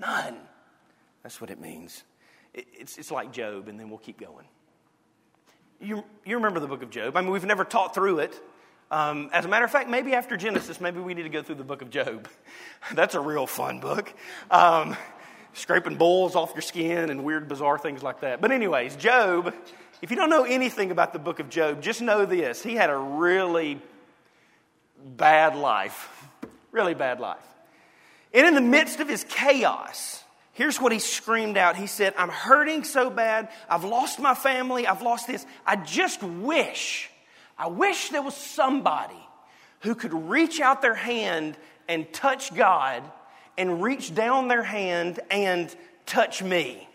None. 0.00 0.38
That's 1.22 1.40
what 1.40 1.50
it 1.50 1.60
means. 1.60 2.02
It's, 2.52 2.98
it's 2.98 3.12
like 3.12 3.30
Job, 3.32 3.68
and 3.68 3.78
then 3.78 3.90
we'll 3.90 3.98
keep 3.98 4.18
going. 4.18 4.46
You, 5.80 6.02
you 6.26 6.34
remember 6.34 6.58
the 6.58 6.66
book 6.66 6.82
of 6.82 6.90
Job. 6.90 7.16
I 7.16 7.20
mean, 7.20 7.30
we've 7.30 7.44
never 7.44 7.64
taught 7.64 7.94
through 7.94 8.18
it. 8.18 8.42
Um, 8.94 9.28
as 9.32 9.44
a 9.44 9.48
matter 9.48 9.64
of 9.64 9.72
fact, 9.72 9.90
maybe 9.90 10.14
after 10.14 10.36
Genesis, 10.36 10.80
maybe 10.80 11.00
we 11.00 11.14
need 11.14 11.24
to 11.24 11.28
go 11.28 11.42
through 11.42 11.56
the 11.56 11.64
book 11.64 11.82
of 11.82 11.90
Job. 11.90 12.28
That's 12.94 13.16
a 13.16 13.20
real 13.20 13.44
fun 13.44 13.80
book. 13.80 14.14
Um, 14.52 14.96
scraping 15.52 15.96
bulls 15.96 16.36
off 16.36 16.52
your 16.54 16.62
skin 16.62 17.10
and 17.10 17.24
weird, 17.24 17.48
bizarre 17.48 17.76
things 17.76 18.04
like 18.04 18.20
that. 18.20 18.40
But, 18.40 18.52
anyways, 18.52 18.94
Job, 18.94 19.52
if 20.00 20.12
you 20.12 20.16
don't 20.16 20.30
know 20.30 20.44
anything 20.44 20.92
about 20.92 21.12
the 21.12 21.18
book 21.18 21.40
of 21.40 21.48
Job, 21.50 21.82
just 21.82 22.02
know 22.02 22.24
this 22.24 22.62
he 22.62 22.76
had 22.76 22.88
a 22.88 22.96
really 22.96 23.82
bad 25.04 25.56
life. 25.56 26.28
Really 26.70 26.94
bad 26.94 27.18
life. 27.18 27.44
And 28.32 28.46
in 28.46 28.54
the 28.54 28.60
midst 28.60 29.00
of 29.00 29.08
his 29.08 29.24
chaos, 29.28 30.20
Here's 30.52 30.80
what 30.80 30.92
he 30.92 31.00
screamed 31.00 31.56
out. 31.56 31.74
He 31.74 31.88
said, 31.88 32.14
I'm 32.16 32.28
hurting 32.28 32.84
so 32.84 33.10
bad. 33.10 33.48
I've 33.68 33.82
lost 33.82 34.20
my 34.20 34.36
family. 34.36 34.86
I've 34.86 35.02
lost 35.02 35.26
this. 35.26 35.44
I 35.66 35.74
just 35.74 36.22
wish, 36.22 37.10
I 37.58 37.68
wish 37.68 38.10
there 38.10 38.22
was 38.22 38.34
somebody 38.34 39.14
who 39.80 39.94
could 39.94 40.12
reach 40.12 40.60
out 40.60 40.82
their 40.82 40.94
hand 40.94 41.56
and 41.88 42.10
touch 42.12 42.54
God 42.54 43.02
and 43.56 43.82
reach 43.82 44.14
down 44.14 44.48
their 44.48 44.62
hand 44.62 45.20
and 45.30 45.74
touch 46.06 46.42
me. 46.42 46.88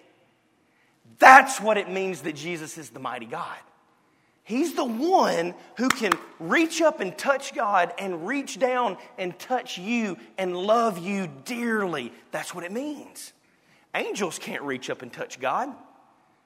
That's 1.19 1.59
what 1.61 1.77
it 1.77 1.89
means 1.89 2.21
that 2.21 2.35
Jesus 2.35 2.77
is 2.77 2.89
the 2.89 2.99
mighty 2.99 3.25
God. 3.25 3.57
He's 4.43 4.73
the 4.73 4.85
one 4.85 5.53
who 5.77 5.89
can 5.89 6.11
reach 6.39 6.81
up 6.81 7.01
and 7.01 7.15
touch 7.15 7.53
God 7.53 7.93
and 7.99 8.25
reach 8.25 8.57
down 8.57 8.97
and 9.19 9.37
touch 9.37 9.77
you 9.77 10.17
and 10.39 10.57
love 10.57 10.97
you 10.97 11.29
dearly. 11.45 12.11
That's 12.31 12.55
what 12.55 12.63
it 12.63 12.71
means. 12.71 13.31
Angels 13.93 14.39
can't 14.39 14.63
reach 14.63 14.89
up 14.89 15.03
and 15.03 15.13
touch 15.13 15.39
God. 15.39 15.69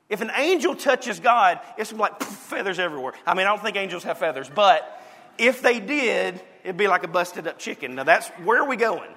If 0.09 0.21
an 0.21 0.31
angel 0.35 0.75
touches 0.75 1.19
God, 1.19 1.59
it's 1.77 1.93
like 1.93 2.21
feathers 2.23 2.79
everywhere. 2.79 3.13
I 3.25 3.33
mean, 3.33 3.47
I 3.47 3.49
don't 3.49 3.61
think 3.61 3.77
angels 3.77 4.03
have 4.03 4.17
feathers, 4.17 4.49
but 4.53 5.01
if 5.37 5.61
they 5.61 5.79
did, 5.79 6.41
it'd 6.63 6.77
be 6.77 6.87
like 6.87 7.03
a 7.03 7.07
busted 7.07 7.47
up 7.47 7.59
chicken. 7.59 7.95
Now, 7.95 8.03
that's 8.03 8.27
where 8.43 8.61
are 8.61 8.67
we 8.67 8.75
going? 8.75 9.11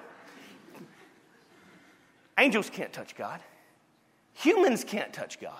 Angels 2.37 2.69
can't 2.69 2.93
touch 2.93 3.15
God. 3.15 3.39
Humans 4.35 4.83
can't 4.83 5.11
touch 5.11 5.39
God. 5.39 5.53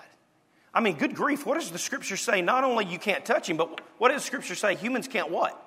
I 0.72 0.80
mean, 0.80 0.96
good 0.96 1.14
grief, 1.14 1.44
what 1.44 1.54
does 1.54 1.70
the 1.70 1.78
scripture 1.78 2.16
say? 2.16 2.40
Not 2.40 2.62
only 2.62 2.84
you 2.84 2.98
can't 2.98 3.24
touch 3.24 3.48
him, 3.48 3.56
but 3.56 3.80
what 3.98 4.10
does 4.10 4.22
the 4.22 4.26
scripture 4.26 4.54
say? 4.54 4.76
Humans 4.76 5.08
can't 5.08 5.30
what? 5.30 5.60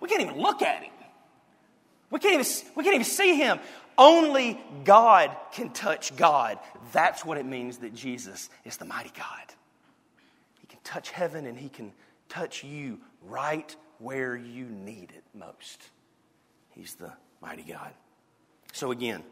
We 0.00 0.08
can't 0.08 0.22
even 0.22 0.40
look 0.40 0.62
at 0.62 0.82
him. 0.82 0.92
We 2.10 2.18
can't 2.18 2.34
even, 2.34 2.46
we 2.74 2.82
can't 2.82 2.94
even 2.94 3.04
see 3.04 3.36
him. 3.36 3.60
Only 3.98 4.60
God 4.84 5.36
can 5.52 5.70
touch 5.70 6.14
God. 6.16 6.60
That's 6.92 7.24
what 7.24 7.36
it 7.36 7.44
means 7.44 7.78
that 7.78 7.94
Jesus 7.94 8.48
is 8.64 8.76
the 8.76 8.84
mighty 8.84 9.10
God. 9.16 9.54
He 10.60 10.68
can 10.68 10.78
touch 10.84 11.10
heaven 11.10 11.46
and 11.46 11.58
he 11.58 11.68
can 11.68 11.92
touch 12.28 12.62
you 12.62 13.00
right 13.24 13.74
where 13.98 14.36
you 14.36 14.66
need 14.66 15.12
it 15.16 15.24
most. 15.34 15.90
He's 16.70 16.94
the 16.94 17.12
mighty 17.42 17.64
God. 17.64 17.92
So, 18.72 18.92
again, 18.92 19.24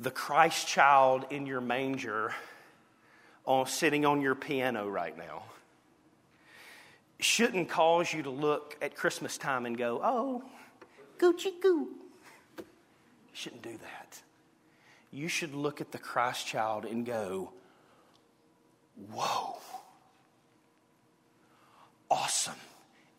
the 0.00 0.10
Christ 0.10 0.66
child 0.66 1.26
in 1.28 1.44
your 1.44 1.60
manger 1.60 2.32
on, 3.44 3.66
sitting 3.66 4.06
on 4.06 4.22
your 4.22 4.34
piano 4.34 4.88
right 4.88 5.16
now 5.16 5.42
shouldn't 7.20 7.68
cause 7.68 8.12
you 8.12 8.22
to 8.22 8.30
look 8.30 8.76
at 8.80 8.94
Christmas 8.94 9.36
time 9.36 9.66
and 9.66 9.76
go, 9.76 10.00
oh, 10.02 10.44
Gucci 11.18 11.60
goo. 11.60 11.88
Shouldn't 13.38 13.62
do 13.62 13.78
that. 13.78 14.20
You 15.12 15.28
should 15.28 15.54
look 15.54 15.80
at 15.80 15.92
the 15.92 15.98
Christ 15.98 16.44
child 16.44 16.84
and 16.84 17.06
go, 17.06 17.52
whoa, 19.12 19.58
awesome 22.10 22.58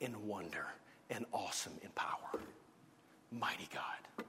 in 0.02 0.28
wonder 0.28 0.66
and 1.10 1.26
awesome 1.32 1.72
in 1.82 1.90
power. 1.92 2.42
Mighty 3.32 3.70
God. 3.74 4.26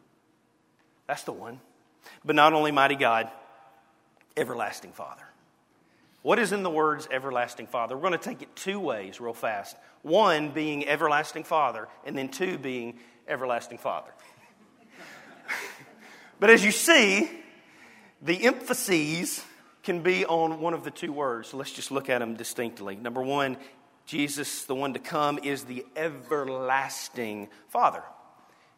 That's 1.08 1.24
the 1.24 1.32
one. 1.32 1.58
But 2.24 2.36
not 2.36 2.52
only 2.52 2.70
mighty 2.70 2.94
God, 2.94 3.28
everlasting 4.36 4.92
Father. 4.92 5.24
What 6.22 6.38
is 6.38 6.52
in 6.52 6.62
the 6.62 6.70
words 6.70 7.08
everlasting 7.10 7.66
Father? 7.66 7.96
We're 7.96 8.08
going 8.08 8.12
to 8.12 8.18
take 8.18 8.42
it 8.42 8.54
two 8.54 8.78
ways, 8.78 9.20
real 9.20 9.34
fast. 9.34 9.76
One 10.02 10.50
being 10.50 10.86
everlasting 10.86 11.42
Father, 11.42 11.88
and 12.06 12.16
then 12.16 12.28
two 12.28 12.58
being 12.58 13.00
everlasting 13.26 13.78
Father. 13.78 14.12
But 16.40 16.50
as 16.50 16.64
you 16.64 16.72
see, 16.72 17.30
the 18.22 18.44
emphases 18.44 19.44
can 19.82 20.02
be 20.02 20.26
on 20.26 20.60
one 20.60 20.74
of 20.74 20.84
the 20.84 20.90
two 20.90 21.12
words. 21.12 21.48
So 21.48 21.56
let's 21.56 21.72
just 21.72 21.90
look 21.90 22.10
at 22.10 22.18
them 22.18 22.34
distinctly. 22.34 22.96
Number 22.96 23.22
one, 23.22 23.56
Jesus, 24.06 24.64
the 24.64 24.74
one 24.74 24.94
to 24.94 24.98
come, 24.98 25.38
is 25.42 25.64
the 25.64 25.86
everlasting 25.96 27.48
Father, 27.68 28.02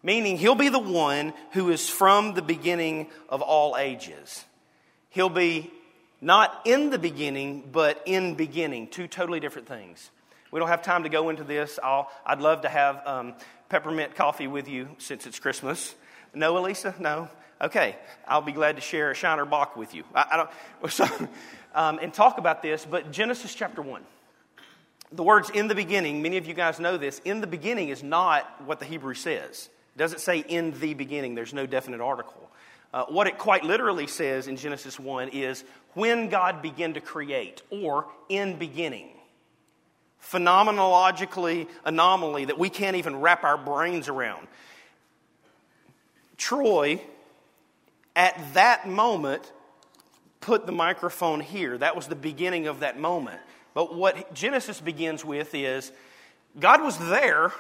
meaning 0.03 0.37
he'll 0.37 0.55
be 0.55 0.69
the 0.69 0.79
one 0.79 1.33
who 1.53 1.71
is 1.71 1.89
from 1.89 2.35
the 2.35 2.43
beginning 2.43 3.09
of 3.29 3.41
all 3.41 3.77
ages. 3.77 4.45
He'll 5.09 5.29
be 5.29 5.71
not 6.21 6.63
in 6.65 6.91
the 6.91 6.99
beginning, 6.99 7.69
but 7.73 8.03
in 8.07 8.35
beginning. 8.35 8.89
Two 8.89 9.09
totally 9.09 9.41
different 9.41 9.69
things. 9.69 10.11
We 10.51 10.61
don't 10.61 10.69
have 10.69 10.83
time 10.83 11.05
to 11.05 11.09
go 11.09 11.31
into 11.31 11.45
this. 11.45 11.79
i 11.83 12.05
would 12.29 12.41
love 12.41 12.61
to 12.63 12.69
have 12.69 13.07
um, 13.07 13.35
peppermint 13.69 14.15
coffee 14.15 14.47
with 14.47 14.69
you 14.69 14.89
since 14.99 15.27
it's 15.27 15.39
Christmas. 15.39 15.95
No, 16.35 16.59
Elisa? 16.59 16.95
No? 16.99 17.29
Okay. 17.63 17.97
I'll 18.27 18.43
be 18.43 18.53
glad 18.53 18.77
to 18.77 18.83
share 18.83 19.11
a 19.11 19.15
Shiner 19.15 19.45
Bock 19.45 19.77
with 19.77 19.95
you. 19.95 20.05
I, 20.15 20.27
I 20.33 20.37
don't, 20.37 20.51
so, 20.93 21.07
um, 21.75 21.99
and 22.03 22.13
talk 22.13 22.39
about 22.39 22.63
this, 22.63 22.85
but 22.85 23.13
Genesis 23.13 23.55
chapter 23.55 23.81
1. 23.81 24.03
The 25.13 25.23
words 25.23 25.51
in 25.51 25.69
the 25.69 25.75
beginning, 25.75 26.23
many 26.23 26.39
of 26.39 26.47
you 26.47 26.55
guys 26.55 26.81
know 26.81 26.97
this, 26.97 27.21
in 27.25 27.41
the 27.41 27.47
beginning 27.47 27.91
is 27.91 28.03
not 28.03 28.63
what 28.67 28.79
the 28.79 28.87
Hebrew 28.87 29.15
says. 29.15 29.69
It 29.95 29.99
doesn't 29.99 30.21
say 30.21 30.39
in 30.39 30.79
the 30.81 30.95
beginning, 30.95 31.35
there's 31.35 31.53
no 31.53 31.67
definite 31.67 32.01
article. 32.01 32.51
Uh, 32.95 33.05
what 33.05 33.27
it 33.27 33.39
quite 33.39 33.65
literally 33.65 34.07
says 34.07 34.49
in 34.49 34.57
Genesis 34.57 34.99
1 34.99 35.29
is 35.29 35.65
when 35.95 36.31
God 36.31 36.63
began 36.63 36.95
to 36.95 37.01
create, 37.01 37.63
or 37.71 38.07
in 38.29 38.59
beginning. 38.59 39.11
Phenomenologically 40.23 41.69
anomaly 41.85 42.47
that 42.47 42.59
we 42.59 42.71
can't 42.71 42.97
even 42.97 43.21
wrap 43.21 43.45
our 43.45 43.59
brains 43.59 44.09
around. 44.09 44.47
Troy, 46.37 47.01
at 48.15 48.55
that 48.55 48.89
moment, 48.89 49.51
put 50.41 50.67
the 50.67 50.73
microphone 50.73 51.41
here. 51.41 51.79
That 51.79 51.97
was 51.97 52.09
the 52.09 52.17
beginning 52.17 52.67
of 52.67 52.81
that 52.81 52.99
moment. 52.99 53.41
But 53.75 53.95
what 53.95 54.35
Genesis 54.35 54.81
begins 54.81 55.25
with 55.25 55.55
is 55.55 55.93
God 56.59 56.83
was 56.83 56.99
there, 56.99 57.53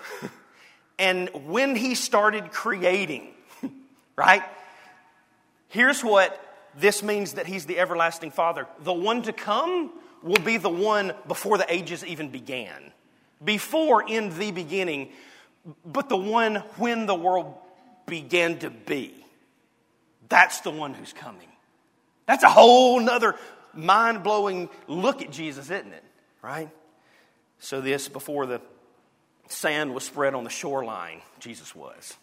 and 0.99 1.30
when 1.47 1.75
He 1.75 1.94
started 1.94 2.50
creating, 2.52 3.28
right? 4.16 4.42
Here's 5.68 6.04
what 6.04 6.38
this 6.78 7.02
means 7.02 7.35
that 7.35 7.47
he's 7.47 7.66
the 7.66 7.78
everlasting 7.78 8.30
Father. 8.30 8.66
The 8.80 8.92
one 8.92 9.23
to 9.23 9.32
come 9.32 9.90
will 10.23 10.42
be 10.42 10.56
the 10.56 10.71
one 10.71 11.12
before 11.26 11.59
the 11.59 11.73
ages 11.73 12.04
even 12.04 12.30
began, 12.30 12.92
before 13.44 14.09
in 14.09 14.37
the 14.38 14.50
beginning, 14.52 15.11
but 15.85 16.09
the 16.09 16.16
one 16.16 16.56
when 16.76 17.06
the 17.06 17.14
world 17.14 17.54
began 18.06 18.59
to 18.61 18.71
be. 18.71 19.22
That's 20.33 20.61
the 20.61 20.71
one 20.71 20.95
who's 20.95 21.12
coming. 21.12 21.49
That's 22.25 22.43
a 22.43 22.49
whole 22.49 22.99
nother 23.01 23.35
mind 23.75 24.23
blowing 24.23 24.71
look 24.89 25.21
at 25.21 25.31
Jesus, 25.31 25.67
isn't 25.67 25.93
it? 25.93 26.05
Right? 26.41 26.71
So, 27.59 27.83
this 27.83 28.09
before 28.09 28.47
the 28.47 28.62
sand 29.49 29.93
was 29.93 30.05
spread 30.05 30.33
on 30.33 30.45
the 30.45 30.51
shoreline, 30.51 31.21
Jesus 31.39 31.75
was. 31.75 32.17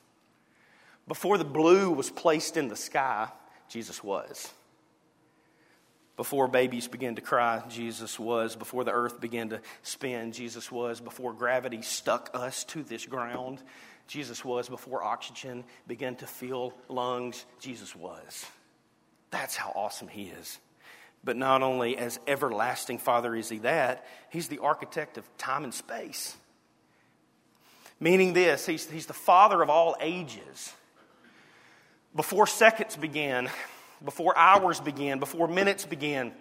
Before 1.08 1.38
the 1.38 1.46
blue 1.46 1.92
was 1.92 2.10
placed 2.10 2.58
in 2.58 2.68
the 2.68 2.76
sky, 2.76 3.30
Jesus 3.70 4.04
was. 4.04 4.52
Before 6.18 6.48
babies 6.48 6.88
began 6.88 7.14
to 7.14 7.22
cry, 7.22 7.62
Jesus 7.70 8.20
was. 8.20 8.56
Before 8.56 8.84
the 8.84 8.92
earth 8.92 9.22
began 9.22 9.50
to 9.50 9.62
spin, 9.84 10.32
Jesus 10.32 10.72
was. 10.72 11.00
Before 11.00 11.32
gravity 11.32 11.84
stuck 11.84 12.32
us 12.34 12.64
to 12.66 12.82
this 12.82 13.06
ground, 13.06 13.62
Jesus 14.10 14.44
was. 14.44 14.68
Before 14.68 15.04
oxygen 15.04 15.64
began 15.88 16.16
to 16.18 16.28
fill 16.28 16.74
lungs, 16.90 17.46
Jesus 17.60 17.96
was. 17.96 18.46
That's 19.32 19.56
how 19.56 19.72
awesome 19.76 20.08
He 20.10 20.24
is. 20.24 20.58
But 21.24 21.38
not 21.38 21.62
only 21.62 21.98
as 21.98 22.20
everlasting 22.28 22.98
Father 22.98 23.36
is 23.36 23.50
He 23.50 23.60
that, 23.60 24.06
He's 24.30 24.48
the 24.48 24.60
architect 24.60 25.18
of 25.18 25.38
time 25.38 25.64
and 25.64 25.74
space. 25.74 26.36
Meaning 28.00 28.34
this, 28.34 28.66
He's, 28.66 28.90
he's 28.90 29.06
the 29.06 29.14
Father 29.14 29.62
of 29.62 29.70
all 29.70 29.96
ages. 30.02 30.74
Before 32.16 32.48
seconds 32.48 32.96
began, 32.96 33.50
before 34.04 34.36
hours 34.36 34.80
began, 34.80 35.20
before 35.20 35.48
minutes 35.48 35.86
began, 35.86 36.34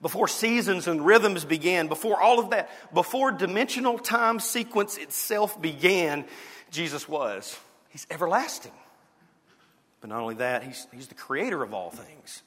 before 0.00 0.28
seasons 0.28 0.86
and 0.86 1.04
rhythms 1.04 1.44
began, 1.44 1.88
before 1.88 2.20
all 2.20 2.38
of 2.38 2.50
that, 2.50 2.70
before 2.94 3.32
dimensional 3.32 3.98
time 3.98 4.40
sequence 4.40 4.96
itself 4.96 5.60
began, 5.60 6.24
Jesus 6.70 7.08
was. 7.08 7.58
He's 7.90 8.06
everlasting. 8.10 8.72
But 10.00 10.10
not 10.10 10.20
only 10.20 10.36
that, 10.36 10.62
he's, 10.62 10.86
he's 10.92 11.08
the 11.08 11.14
creator 11.14 11.62
of 11.62 11.74
all 11.74 11.90
things. 11.90 12.42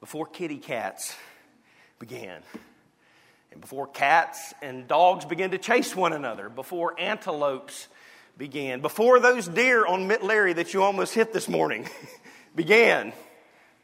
Before 0.00 0.26
kitty 0.26 0.58
cats 0.58 1.14
began, 1.98 2.42
and 3.52 3.60
before 3.60 3.86
cats 3.86 4.54
and 4.62 4.88
dogs 4.88 5.24
began 5.24 5.50
to 5.50 5.58
chase 5.58 5.94
one 5.94 6.12
another, 6.12 6.48
before 6.48 6.98
antelopes 6.98 7.88
began. 8.38 8.80
Before 8.80 9.20
those 9.20 9.46
deer 9.46 9.86
on 9.86 10.08
Larry 10.08 10.54
that 10.54 10.72
you 10.74 10.82
almost 10.82 11.14
hit 11.14 11.32
this 11.32 11.48
morning 11.48 11.88
began. 12.56 13.12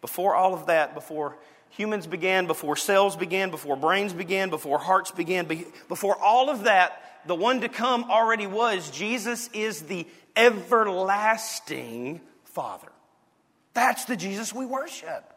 Before 0.01 0.35
all 0.35 0.55
of 0.55 0.67
that, 0.67 0.95
before 0.95 1.37
humans 1.71 2.07
began, 2.07 2.47
before 2.47 2.77
cells 2.77 3.17
began, 3.17 3.51
before 3.51 3.77
brains 3.77 4.13
began, 4.13 4.51
before 4.51 4.79
hearts 4.79 5.11
began, 5.11 5.47
before 5.89 6.17
all 6.17 6.51
of 6.51 6.65
that, 6.65 7.03
the 7.27 7.35
one 7.35 7.61
to 7.61 7.69
come 7.69 8.05
already 8.11 8.47
was. 8.47 8.91
Jesus 8.91 9.49
is 9.53 9.83
the 9.83 10.07
everlasting 10.37 12.21
Father. 12.45 12.89
That's 13.75 14.05
the 14.07 14.17
Jesus 14.17 14.53
we 14.53 14.67
worship. 14.67 15.35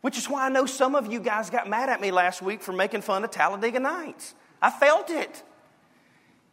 Which 0.00 0.18
is 0.18 0.28
why 0.28 0.46
I 0.46 0.48
know 0.48 0.66
some 0.66 0.94
of 0.94 1.12
you 1.12 1.20
guys 1.20 1.48
got 1.48 1.68
mad 1.68 1.88
at 1.88 2.00
me 2.00 2.10
last 2.10 2.42
week 2.42 2.60
for 2.60 2.72
making 2.72 3.02
fun 3.02 3.24
of 3.24 3.30
Talladega 3.30 3.78
Nights. 3.78 4.34
I 4.60 4.70
felt 4.70 5.10
it. 5.10 5.42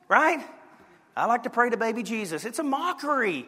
Right? 0.07 0.39
I 1.15 1.25
like 1.25 1.43
to 1.43 1.49
pray 1.49 1.69
to 1.69 1.77
baby 1.77 2.03
Jesus. 2.03 2.45
It's 2.45 2.59
a 2.59 2.63
mockery. 2.63 3.45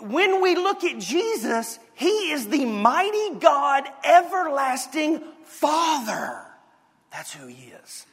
When 0.00 0.42
we 0.42 0.56
look 0.56 0.82
at 0.84 0.98
Jesus, 0.98 1.78
he 1.94 2.32
is 2.32 2.48
the 2.48 2.64
mighty 2.64 3.38
God, 3.38 3.84
everlasting 4.02 5.22
Father. 5.44 6.40
That's 7.12 7.32
who 7.32 7.46
he 7.46 7.72
is. 7.84 8.06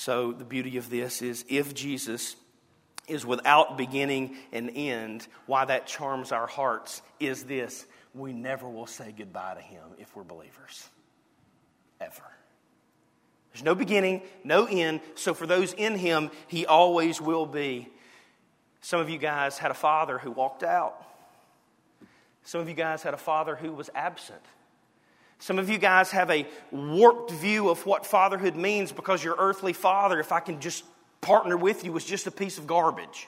So, 0.00 0.32
the 0.32 0.46
beauty 0.46 0.78
of 0.78 0.88
this 0.88 1.20
is 1.20 1.44
if 1.46 1.74
Jesus 1.74 2.34
is 3.06 3.26
without 3.26 3.76
beginning 3.76 4.34
and 4.50 4.70
end, 4.74 5.28
why 5.44 5.66
that 5.66 5.86
charms 5.86 6.32
our 6.32 6.46
hearts 6.46 7.02
is 7.20 7.44
this 7.44 7.84
we 8.14 8.32
never 8.32 8.66
will 8.66 8.86
say 8.86 9.12
goodbye 9.14 9.56
to 9.56 9.60
him 9.60 9.82
if 9.98 10.16
we're 10.16 10.24
believers. 10.24 10.88
Ever. 12.00 12.22
There's 13.52 13.62
no 13.62 13.74
beginning, 13.74 14.22
no 14.42 14.64
end. 14.64 15.02
So 15.16 15.34
for 15.34 15.46
those 15.46 15.74
in 15.74 15.96
him, 15.96 16.30
he 16.46 16.64
always 16.64 17.20
will 17.20 17.44
be. 17.44 17.86
Some 18.80 19.00
of 19.00 19.10
you 19.10 19.18
guys 19.18 19.58
had 19.58 19.70
a 19.70 19.74
father 19.74 20.16
who 20.16 20.30
walked 20.30 20.62
out. 20.62 21.04
Some 22.42 22.62
of 22.62 22.70
you 22.70 22.74
guys 22.74 23.02
had 23.02 23.12
a 23.12 23.18
father 23.18 23.54
who 23.54 23.74
was 23.74 23.90
absent. 23.94 24.40
Some 25.40 25.58
of 25.58 25.70
you 25.70 25.78
guys 25.78 26.10
have 26.10 26.30
a 26.30 26.46
warped 26.70 27.30
view 27.30 27.70
of 27.70 27.84
what 27.86 28.04
fatherhood 28.04 28.56
means 28.56 28.92
because 28.92 29.24
your 29.24 29.36
earthly 29.38 29.72
father, 29.72 30.20
if 30.20 30.32
I 30.32 30.40
can 30.40 30.60
just 30.60 30.84
partner 31.22 31.56
with 31.56 31.82
you, 31.82 31.92
was 31.92 32.04
just 32.04 32.26
a 32.26 32.30
piece 32.30 32.58
of 32.58 32.66
garbage. 32.66 33.26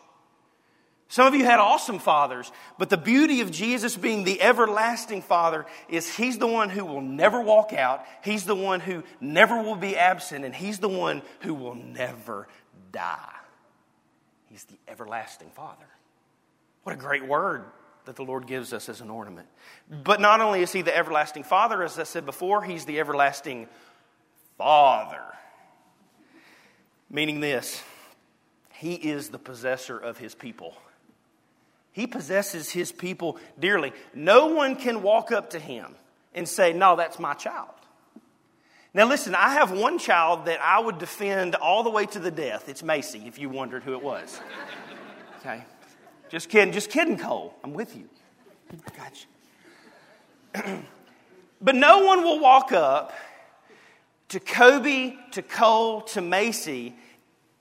Some 1.09 1.27
of 1.27 1.35
you 1.35 1.45
had 1.45 1.59
awesome 1.59 1.99
fathers, 1.99 2.53
but 2.79 2.91
the 2.91 2.99
beauty 2.99 3.41
of 3.41 3.51
Jesus 3.51 3.97
being 3.97 4.25
the 4.25 4.41
everlasting 4.41 5.23
Father 5.23 5.67
is 5.89 6.15
He's 6.15 6.39
the 6.39 6.47
one 6.47 6.71
who 6.71 6.85
will 6.85 7.03
never 7.03 7.41
walk 7.41 7.73
out, 7.73 8.05
He's 8.23 8.45
the 8.45 8.55
one 8.55 8.81
who 8.81 9.03
never 9.21 9.63
will 9.63 9.77
be 9.77 9.97
absent, 9.97 10.45
and 10.45 10.55
He's 10.55 10.79
the 10.79 10.89
one 10.89 11.23
who 11.41 11.55
will 11.55 11.75
never 11.75 12.47
die. 12.93 13.35
He's 14.51 14.65
the 14.65 14.79
everlasting 14.87 15.51
Father. 15.51 15.87
What 16.83 16.95
a 16.95 16.99
great 16.99 17.27
word 17.27 17.65
that 18.05 18.17
the 18.17 18.25
Lord 18.25 18.47
gives 18.47 18.73
us 18.73 18.89
as 18.89 19.01
an 19.01 19.11
ornament. 19.11 19.49
But 19.91 20.21
not 20.21 20.41
only 20.41 20.63
is 20.63 20.73
He 20.73 20.83
the 20.83 20.97
everlasting 20.97 21.45
Father, 21.45 21.83
as 21.83 21.99
I 21.99 22.05
said 22.05 22.27
before, 22.27 22.63
He's 22.63 22.85
the 22.85 23.01
everlasting 23.01 23.69
Father. 24.59 25.23
Meaning 27.11 27.41
this, 27.41 27.83
He 28.75 28.95
is 28.95 29.29
the 29.29 29.39
possessor 29.39 29.99
of 29.99 30.19
His 30.19 30.35
people. 30.35 30.77
He 31.93 32.07
possesses 32.07 32.71
his 32.71 32.91
people 32.91 33.39
dearly. 33.59 33.93
No 34.15 34.49
one 34.49 34.77
can 34.77 35.03
walk 35.03 35.31
up 35.31 35.51
to 35.51 35.59
him 35.59 35.95
and 36.35 36.49
say, 36.49 36.73
No, 36.73 36.97
that's 36.97 37.19
my 37.19 37.35
child. 37.35 37.69
Now, 38.95 39.07
listen, 39.07 39.35
I 39.35 39.55
have 39.55 39.71
one 39.71 39.99
child 39.99 40.47
that 40.47 40.61
I 40.61 40.79
would 40.79 40.99
defend 40.99 41.55
all 41.55 41.83
the 41.83 41.91
way 41.91 42.05
to 42.07 42.19
the 42.19 42.31
death. 42.31 42.69
It's 42.69 42.83
Macy, 42.83 43.23
if 43.27 43.39
you 43.39 43.49
wondered 43.49 43.85
who 43.85 43.93
it 43.93 44.03
was. 44.03 44.39
Okay? 45.41 45.65
Just 46.33 46.49
kidding, 46.49 46.73
just 46.73 46.89
kidding, 46.89 47.19
Cole. 47.19 47.55
I'm 47.63 47.75
with 47.75 47.95
you. 47.95 48.09
Gotcha. 50.55 50.79
but 51.61 51.75
no 51.75 52.07
one 52.07 52.23
will 52.25 52.41
walk 52.41 52.73
up 52.73 53.13
to 54.31 54.41
Kobe, 54.41 55.15
to 55.33 55.43
Cole, 55.43 56.01
to 56.01 56.23
Macy 56.23 56.97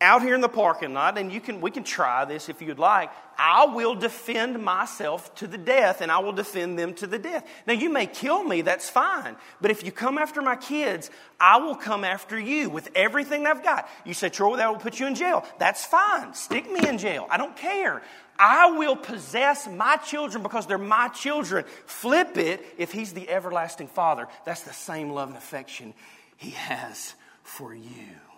out 0.01 0.24
here 0.24 0.34
in 0.34 0.41
the 0.41 0.50
parking 0.50 0.93
lot, 0.93 1.17
and 1.17 1.31
you 1.31 1.39
can, 1.39 1.62
we 1.62 1.70
can 1.70 1.84
try 1.84 2.25
this 2.25 2.50
if 2.50 2.62
you'd 2.62 2.79
like. 2.79 3.12
I 3.38 3.65
will 3.65 3.96
defend 3.96 4.62
myself 4.62 5.34
to 5.36 5.48
the 5.48 5.58
death, 5.58 6.01
and 6.01 6.12
I 6.12 6.20
will 6.20 6.34
defend 6.34 6.77
them 6.77 6.96
to 6.96 7.08
the 7.08 7.20
death. 7.20 7.48
Now, 7.67 7.74
you 7.74 7.89
may 7.89 8.08
kill 8.08 8.43
me, 8.43 8.62
that's 8.62 8.89
fine. 8.89 9.36
But 9.62 9.70
if 9.70 9.86
you 9.86 9.91
come 9.91 10.17
after 10.17 10.41
my 10.41 10.55
kids, 10.55 11.12
I 11.39 11.58
will 11.58 11.75
come 11.75 12.03
after 12.03 12.39
you 12.39 12.70
with 12.70 12.89
everything 12.96 13.46
I've 13.46 13.63
got. 13.63 13.88
You 14.03 14.15
say, 14.15 14.29
Troy, 14.29 14.58
that 14.58 14.70
will 14.70 14.79
put 14.79 15.00
you 15.00 15.05
in 15.05 15.15
jail. 15.15 15.46
That's 15.60 15.86
fine. 15.86 16.34
Stick 16.34 16.70
me 16.72 16.88
in 16.88 16.98
jail. 16.98 17.27
I 17.29 17.38
don't 17.38 17.55
care. 17.55 18.01
I 18.39 18.72
will 18.72 18.96
possess 18.96 19.67
my 19.67 19.98
children 19.98 20.41
because 20.41 20.65
they're 20.65 20.79
my 20.79 21.10
children. 21.10 21.63
Flip 21.86 22.38
it 22.38 22.65
if 22.79 22.91
he's 22.91 23.13
the 23.13 23.29
everlasting 23.29 23.88
father. 23.88 24.27
That's 24.46 24.63
the 24.63 24.74
same 24.74 25.12
love 25.12 25.29
and 25.29 25.38
affection 25.38 25.93
he 26.38 26.50
has 26.51 27.13
for 27.43 27.75
you 27.75 28.30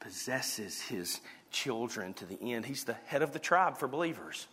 possesses 0.00 0.80
his 0.80 1.20
children 1.50 2.14
to 2.14 2.26
the 2.26 2.38
end. 2.52 2.66
He's 2.66 2.84
the 2.84 2.96
head 3.06 3.22
of 3.22 3.32
the 3.32 3.38
tribe 3.38 3.78
for 3.78 3.88
believers. 3.88 4.46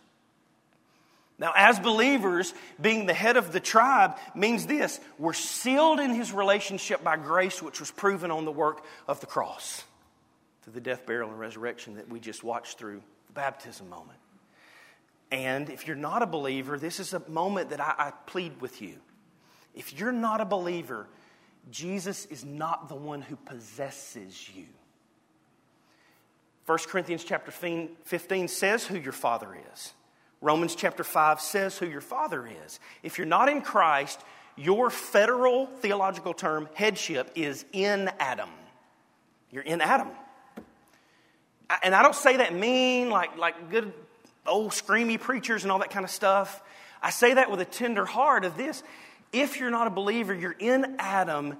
Now, 1.38 1.52
as 1.54 1.78
believers, 1.78 2.54
being 2.80 3.04
the 3.04 3.14
head 3.14 3.36
of 3.36 3.52
the 3.52 3.60
tribe 3.60 4.16
means 4.34 4.66
this 4.66 5.00
we're 5.18 5.34
sealed 5.34 6.00
in 6.00 6.14
his 6.14 6.32
relationship 6.32 7.04
by 7.04 7.16
grace, 7.16 7.62
which 7.62 7.80
was 7.80 7.90
proven 7.90 8.30
on 8.30 8.44
the 8.44 8.52
work 8.52 8.82
of 9.06 9.20
the 9.20 9.26
cross, 9.26 9.84
through 10.62 10.72
the 10.72 10.80
death, 10.80 11.04
burial, 11.04 11.28
and 11.28 11.38
resurrection 11.38 11.96
that 11.96 12.08
we 12.08 12.20
just 12.20 12.42
watched 12.42 12.78
through 12.78 13.02
the 13.26 13.32
baptism 13.34 13.90
moment. 13.90 14.18
And 15.30 15.68
if 15.68 15.86
you're 15.86 15.96
not 15.96 16.22
a 16.22 16.26
believer, 16.26 16.78
this 16.78 17.00
is 17.00 17.12
a 17.12 17.20
moment 17.28 17.70
that 17.70 17.80
I, 17.80 17.94
I 17.98 18.12
plead 18.26 18.60
with 18.60 18.80
you. 18.80 18.94
If 19.74 19.98
you're 19.98 20.12
not 20.12 20.40
a 20.40 20.46
believer, 20.46 21.06
Jesus 21.70 22.26
is 22.26 22.44
not 22.44 22.88
the 22.88 22.94
one 22.94 23.20
who 23.20 23.36
possesses 23.36 24.48
you. 24.54 24.66
1 26.66 26.78
Corinthians 26.88 27.22
chapter 27.22 27.52
15 27.52 28.48
says 28.48 28.84
who 28.84 28.98
your 28.98 29.12
father 29.12 29.56
is. 29.72 29.94
Romans 30.40 30.74
chapter 30.74 31.04
5 31.04 31.40
says 31.40 31.78
who 31.78 31.86
your 31.86 32.00
father 32.00 32.46
is. 32.64 32.80
If 33.04 33.18
you're 33.18 33.26
not 33.26 33.48
in 33.48 33.62
Christ, 33.62 34.20
your 34.56 34.90
federal 34.90 35.66
theological 35.66 36.34
term, 36.34 36.68
headship, 36.74 37.30
is 37.36 37.64
in 37.72 38.10
Adam. 38.18 38.50
You're 39.50 39.62
in 39.62 39.80
Adam. 39.80 40.08
And 41.82 41.94
I 41.94 42.02
don't 42.02 42.14
say 42.14 42.38
that 42.38 42.52
mean, 42.52 43.10
like, 43.10 43.38
like 43.38 43.70
good 43.70 43.92
old 44.44 44.72
screamy 44.72 45.20
preachers 45.20 45.62
and 45.62 45.70
all 45.70 45.78
that 45.78 45.90
kind 45.90 46.04
of 46.04 46.10
stuff. 46.10 46.62
I 47.00 47.10
say 47.10 47.34
that 47.34 47.50
with 47.50 47.60
a 47.60 47.64
tender 47.64 48.04
heart 48.04 48.44
of 48.44 48.56
this. 48.56 48.82
If 49.32 49.60
you're 49.60 49.70
not 49.70 49.86
a 49.86 49.90
believer, 49.90 50.34
you're 50.34 50.56
in 50.58 50.96
Adam. 50.98 51.56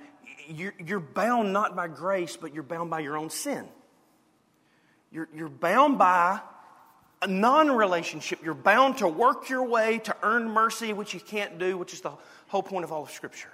You're, 0.49 0.75
you're 0.85 1.01
bound 1.01 1.53
not 1.53 1.77
by 1.77 1.89
grace, 1.89 2.37
but 2.37 2.55
you're 2.55 2.63
bound 2.63 2.91
by 2.91 3.01
your 3.01 3.17
own 3.17 3.31
sin. 3.31 3.69
You're, 5.11 5.29
you're 5.35 5.49
bound 5.49 5.99
by 5.99 6.41
a 7.23 7.27
non 7.27 7.71
relationship. 7.71 8.45
You're 8.45 8.55
bound 8.55 8.99
to 8.99 9.09
work 9.09 9.49
your 9.49 9.65
way 9.65 9.99
to 10.01 10.17
earn 10.23 10.49
mercy, 10.49 10.93
which 10.93 11.15
you 11.15 11.21
can't 11.21 11.59
do, 11.59 11.79
which 11.79 11.93
is 11.93 12.01
the 12.01 12.13
whole 12.49 12.63
point 12.63 12.85
of 12.85 12.93
all 12.93 13.03
of 13.03 13.11
Scripture. 13.11 13.53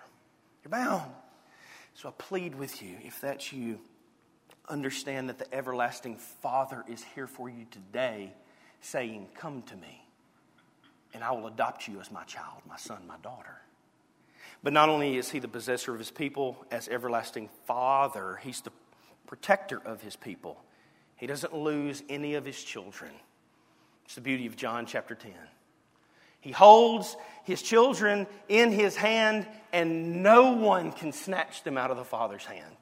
You're 0.65 0.71
bound. 0.71 1.11
So 1.95 2.09
I 2.09 2.13
plead 2.17 2.55
with 2.55 2.83
you, 2.83 2.97
if 3.03 3.21
that's 3.21 3.53
you, 3.53 3.79
understand 4.69 5.29
that 5.29 5.39
the 5.39 5.55
everlasting 5.55 6.17
Father 6.17 6.85
is 6.89 7.05
here 7.15 7.27
for 7.27 7.49
you 7.49 7.67
today, 7.71 8.33
saying, 8.81 9.29
Come 9.35 9.63
to 9.63 9.77
me, 9.77 10.07
and 11.13 11.23
I 11.23 11.33
will 11.33 11.47
adopt 11.47 11.87
you 11.87 12.01
as 12.01 12.11
my 12.11 12.25
child, 12.25 12.63
my 12.69 12.77
son, 12.77 13.03
my 13.07 13.19
daughter. 13.23 13.61
But 14.63 14.73
not 14.73 14.89
only 14.89 15.17
is 15.17 15.31
he 15.31 15.41
the 15.41 15.49
possessor 15.49 15.93
of 15.93 15.99
his 15.99 16.11
people 16.11 16.65
as 16.71 16.89
everlasting 16.89 17.51
Father, 17.67 18.39
he's 18.43 18.61
the 18.61 18.71
protector 19.27 19.81
of 19.85 20.03
his 20.03 20.17
people. 20.17 20.63
He 21.23 21.29
doesn't 21.29 21.55
lose 21.55 22.03
any 22.09 22.35
of 22.35 22.45
his 22.45 22.61
children. 22.61 23.13
It's 24.07 24.17
the 24.17 24.21
beauty 24.21 24.47
of 24.47 24.57
John 24.57 24.87
chapter 24.87 25.15
10. 25.15 25.31
He 26.41 26.51
holds 26.51 27.17
his 27.45 27.63
children 27.63 28.27
in 28.49 28.73
his 28.73 28.97
hand, 28.97 29.47
and 29.73 30.25
no 30.25 30.55
one 30.55 30.91
can 30.91 31.13
snatch 31.13 31.63
them 31.63 31.79
out 31.79 31.93
of 31.93 31.97
the 31.97 32.03
Father's 32.03 32.45
hand. 32.45 32.75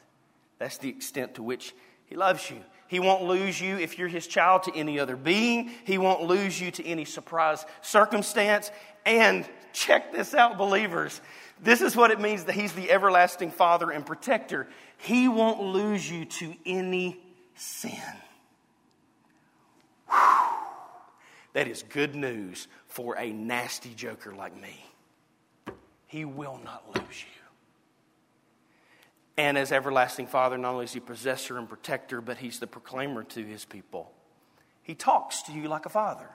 That's 0.59 0.79
the 0.79 0.89
extent 0.89 1.35
to 1.35 1.43
which 1.43 1.75
he 2.07 2.17
loves 2.17 2.49
you. 2.51 2.57
He 2.89 2.99
won't 2.99 3.25
lose 3.25 3.61
you 3.61 3.77
if 3.77 3.99
you're 3.99 4.09
his 4.09 4.27
child 4.27 4.63
to 4.63 4.75
any 4.75 4.99
other 4.99 5.17
being. 5.17 5.71
He 5.85 5.99
won't 5.99 6.23
lose 6.23 6.59
you 6.59 6.71
to 6.71 6.87
any 6.87 7.05
surprise 7.05 7.67
circumstance. 7.83 8.71
And 9.05 9.47
check 9.75 10.13
this 10.13 10.33
out, 10.33 10.57
believers. 10.57 11.21
This 11.63 11.83
is 11.83 11.95
what 11.95 12.11
it 12.11 12.19
means 12.19 12.45
that 12.45 12.55
he's 12.55 12.73
the 12.73 12.91
everlasting 12.91 13.51
Father 13.51 13.91
and 13.91 14.07
protector. 14.07 14.67
He 14.97 15.29
won't 15.29 15.61
lose 15.61 16.11
you 16.11 16.25
to 16.25 16.55
any 16.65 17.21
sin. 17.55 18.01
That 21.53 21.67
is 21.67 21.83
good 21.83 22.15
news 22.15 22.69
for 22.87 23.19
a 23.19 23.33
nasty 23.33 23.93
joker 23.95 24.35
like 24.35 24.61
me. 24.61 24.85
He 26.07 26.25
will 26.25 26.61
not 26.65 26.85
lose 26.95 27.23
you. 27.23 27.41
And 29.37 29.57
as 29.57 29.73
everlasting 29.73 30.27
Father, 30.27 30.59
not 30.59 30.73
only 30.73 30.85
is 30.85 30.93
He 30.93 31.01
possessor 31.01 31.57
and 31.57 31.69
protector, 31.69 32.21
but 32.21 32.39
He's 32.39 32.59
the 32.59 32.67
proclaimer 32.67 33.25
to 33.25 33.45
His 33.45 33.65
people. 33.65 34.13
He 34.83 34.95
talks 34.95 35.43
to 35.43 35.53
you 35.53 35.69
like 35.69 35.87
a 35.87 35.89
father. 35.89 36.29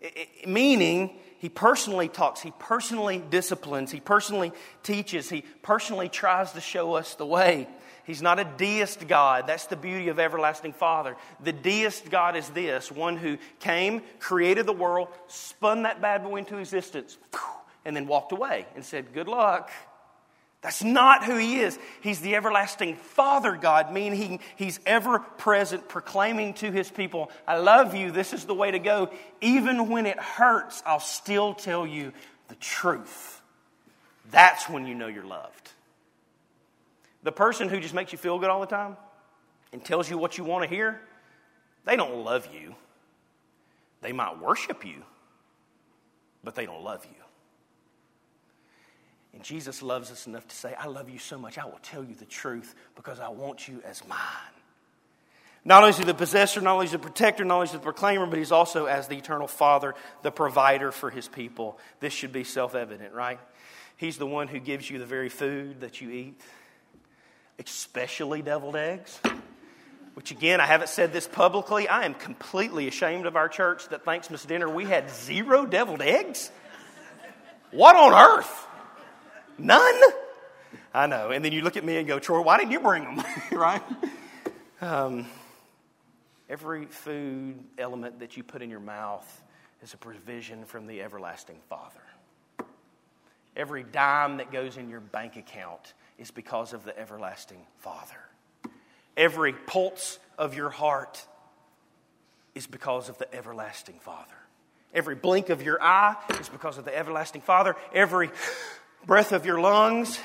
It, 0.00 0.48
meaning, 0.48 1.18
He 1.38 1.48
personally 1.48 2.08
talks, 2.08 2.40
He 2.40 2.52
personally 2.58 3.22
disciplines, 3.30 3.90
He 3.90 4.00
personally 4.00 4.52
teaches, 4.82 5.30
He 5.30 5.42
personally 5.62 6.08
tries 6.08 6.52
to 6.52 6.60
show 6.60 6.94
us 6.94 7.14
the 7.14 7.26
way. 7.26 7.68
He's 8.10 8.22
not 8.22 8.40
a 8.40 8.44
deist 8.44 9.06
God. 9.06 9.46
That's 9.46 9.66
the 9.66 9.76
beauty 9.76 10.08
of 10.08 10.18
everlasting 10.18 10.72
Father. 10.72 11.16
The 11.44 11.52
deist 11.52 12.10
God 12.10 12.34
is 12.34 12.48
this 12.48 12.90
one 12.90 13.16
who 13.16 13.38
came, 13.60 14.02
created 14.18 14.66
the 14.66 14.72
world, 14.72 15.06
spun 15.28 15.84
that 15.84 16.00
bad 16.00 16.24
boy 16.24 16.38
into 16.38 16.58
existence, 16.58 17.18
and 17.84 17.94
then 17.94 18.08
walked 18.08 18.32
away 18.32 18.66
and 18.74 18.84
said, 18.84 19.14
Good 19.14 19.28
luck. 19.28 19.70
That's 20.60 20.82
not 20.82 21.24
who 21.24 21.36
he 21.36 21.60
is. 21.60 21.78
He's 22.00 22.18
the 22.18 22.34
everlasting 22.34 22.96
Father 22.96 23.54
God, 23.54 23.92
meaning 23.92 24.40
he's 24.56 24.80
ever 24.84 25.20
present, 25.20 25.88
proclaiming 25.88 26.54
to 26.54 26.72
his 26.72 26.90
people, 26.90 27.30
I 27.46 27.58
love 27.58 27.94
you. 27.94 28.10
This 28.10 28.32
is 28.32 28.44
the 28.44 28.56
way 28.56 28.72
to 28.72 28.80
go. 28.80 29.12
Even 29.40 29.88
when 29.88 30.06
it 30.06 30.18
hurts, 30.18 30.82
I'll 30.84 30.98
still 30.98 31.54
tell 31.54 31.86
you 31.86 32.12
the 32.48 32.56
truth. 32.56 33.40
That's 34.32 34.68
when 34.68 34.84
you 34.88 34.96
know 34.96 35.06
you're 35.06 35.22
loved. 35.22 35.70
The 37.22 37.32
person 37.32 37.68
who 37.68 37.80
just 37.80 37.94
makes 37.94 38.12
you 38.12 38.18
feel 38.18 38.38
good 38.38 38.50
all 38.50 38.60
the 38.60 38.66
time 38.66 38.96
and 39.72 39.84
tells 39.84 40.08
you 40.08 40.18
what 40.18 40.38
you 40.38 40.44
want 40.44 40.64
to 40.64 40.74
hear, 40.74 41.00
they 41.84 41.96
don't 41.96 42.24
love 42.24 42.48
you. 42.52 42.74
They 44.00 44.12
might 44.12 44.40
worship 44.40 44.84
you, 44.84 45.02
but 46.42 46.54
they 46.54 46.66
don't 46.66 46.82
love 46.82 47.04
you. 47.04 47.22
And 49.32 49.42
Jesus 49.42 49.82
loves 49.82 50.10
us 50.10 50.26
enough 50.26 50.48
to 50.48 50.56
say, 50.56 50.74
I 50.78 50.86
love 50.86 51.08
you 51.08 51.18
so 51.18 51.38
much, 51.38 51.58
I 51.58 51.64
will 51.64 51.78
tell 51.82 52.02
you 52.02 52.14
the 52.14 52.24
truth 52.24 52.74
because 52.96 53.20
I 53.20 53.28
want 53.28 53.68
you 53.68 53.82
as 53.84 54.06
mine. 54.08 54.18
Not 55.64 55.82
only 55.82 55.90
is 55.90 55.98
he 55.98 56.04
the 56.04 56.14
possessor, 56.14 56.60
not 56.62 56.72
only 56.72 56.86
is 56.86 56.92
he 56.92 56.96
the 56.96 57.02
protector, 57.02 57.44
not 57.44 57.56
only 57.56 57.64
is 57.64 57.72
he 57.72 57.76
the 57.76 57.82
proclaimer, 57.82 58.26
but 58.26 58.38
he's 58.38 58.50
also 58.50 58.86
as 58.86 59.08
the 59.08 59.16
eternal 59.16 59.46
Father, 59.46 59.94
the 60.22 60.30
provider 60.30 60.90
for 60.90 61.10
his 61.10 61.28
people. 61.28 61.78
This 62.00 62.14
should 62.14 62.32
be 62.32 62.44
self 62.44 62.74
evident, 62.74 63.12
right? 63.12 63.38
He's 63.98 64.16
the 64.16 64.26
one 64.26 64.48
who 64.48 64.58
gives 64.58 64.88
you 64.88 64.98
the 64.98 65.06
very 65.06 65.28
food 65.28 65.82
that 65.82 66.00
you 66.00 66.10
eat, 66.10 66.40
especially 67.60 68.42
deviled 68.42 68.76
eggs. 68.76 69.20
Which, 70.14 70.32
again, 70.32 70.60
I 70.60 70.66
haven't 70.66 70.88
said 70.88 71.12
this 71.12 71.26
publicly. 71.28 71.88
I 71.88 72.04
am 72.04 72.14
completely 72.14 72.88
ashamed 72.88 73.26
of 73.26 73.36
our 73.36 73.48
church 73.48 73.88
that 73.90 74.04
Thanksmas 74.04 74.44
dinner 74.44 74.68
we 74.68 74.84
had 74.84 75.10
zero 75.10 75.66
deviled 75.66 76.02
eggs. 76.02 76.50
What 77.70 77.94
on 77.94 78.12
earth? 78.12 78.66
None? 79.56 80.00
I 80.92 81.06
know. 81.06 81.30
And 81.30 81.44
then 81.44 81.52
you 81.52 81.62
look 81.62 81.76
at 81.76 81.84
me 81.84 81.98
and 81.98 82.08
go, 82.08 82.18
Troy, 82.18 82.42
why 82.42 82.58
didn't 82.58 82.72
you 82.72 82.80
bring 82.80 83.04
them? 83.04 83.24
right? 83.52 83.82
Um, 84.80 85.26
every 86.48 86.86
food 86.86 87.62
element 87.78 88.18
that 88.20 88.36
you 88.36 88.42
put 88.42 88.62
in 88.62 88.70
your 88.70 88.80
mouth 88.80 89.42
is 89.82 89.94
a 89.94 89.96
provision 89.96 90.64
from 90.64 90.86
the 90.86 91.00
everlasting 91.02 91.58
Father. 91.68 92.00
Every 93.56 93.84
dime 93.84 94.38
that 94.38 94.50
goes 94.50 94.76
in 94.76 94.88
your 94.88 95.00
bank 95.00 95.36
account 95.36 95.94
is 96.20 96.30
because 96.30 96.72
of 96.74 96.84
the 96.84 96.96
everlasting 96.96 97.60
Father. 97.78 98.14
Every 99.16 99.54
pulse 99.54 100.18
of 100.38 100.54
your 100.54 100.70
heart 100.70 101.26
is 102.54 102.66
because 102.66 103.08
of 103.08 103.18
the 103.18 103.34
everlasting 103.34 103.98
Father. 104.00 104.34
Every 104.92 105.14
blink 105.14 105.48
of 105.48 105.62
your 105.62 105.82
eye 105.82 106.16
is 106.38 106.48
because 106.48 106.76
of 106.78 106.84
the 106.84 106.96
everlasting 106.96 107.40
Father. 107.40 107.74
Every 107.94 108.30
breath 109.06 109.32
of 109.32 109.46
your 109.46 109.60
lungs 109.60 110.20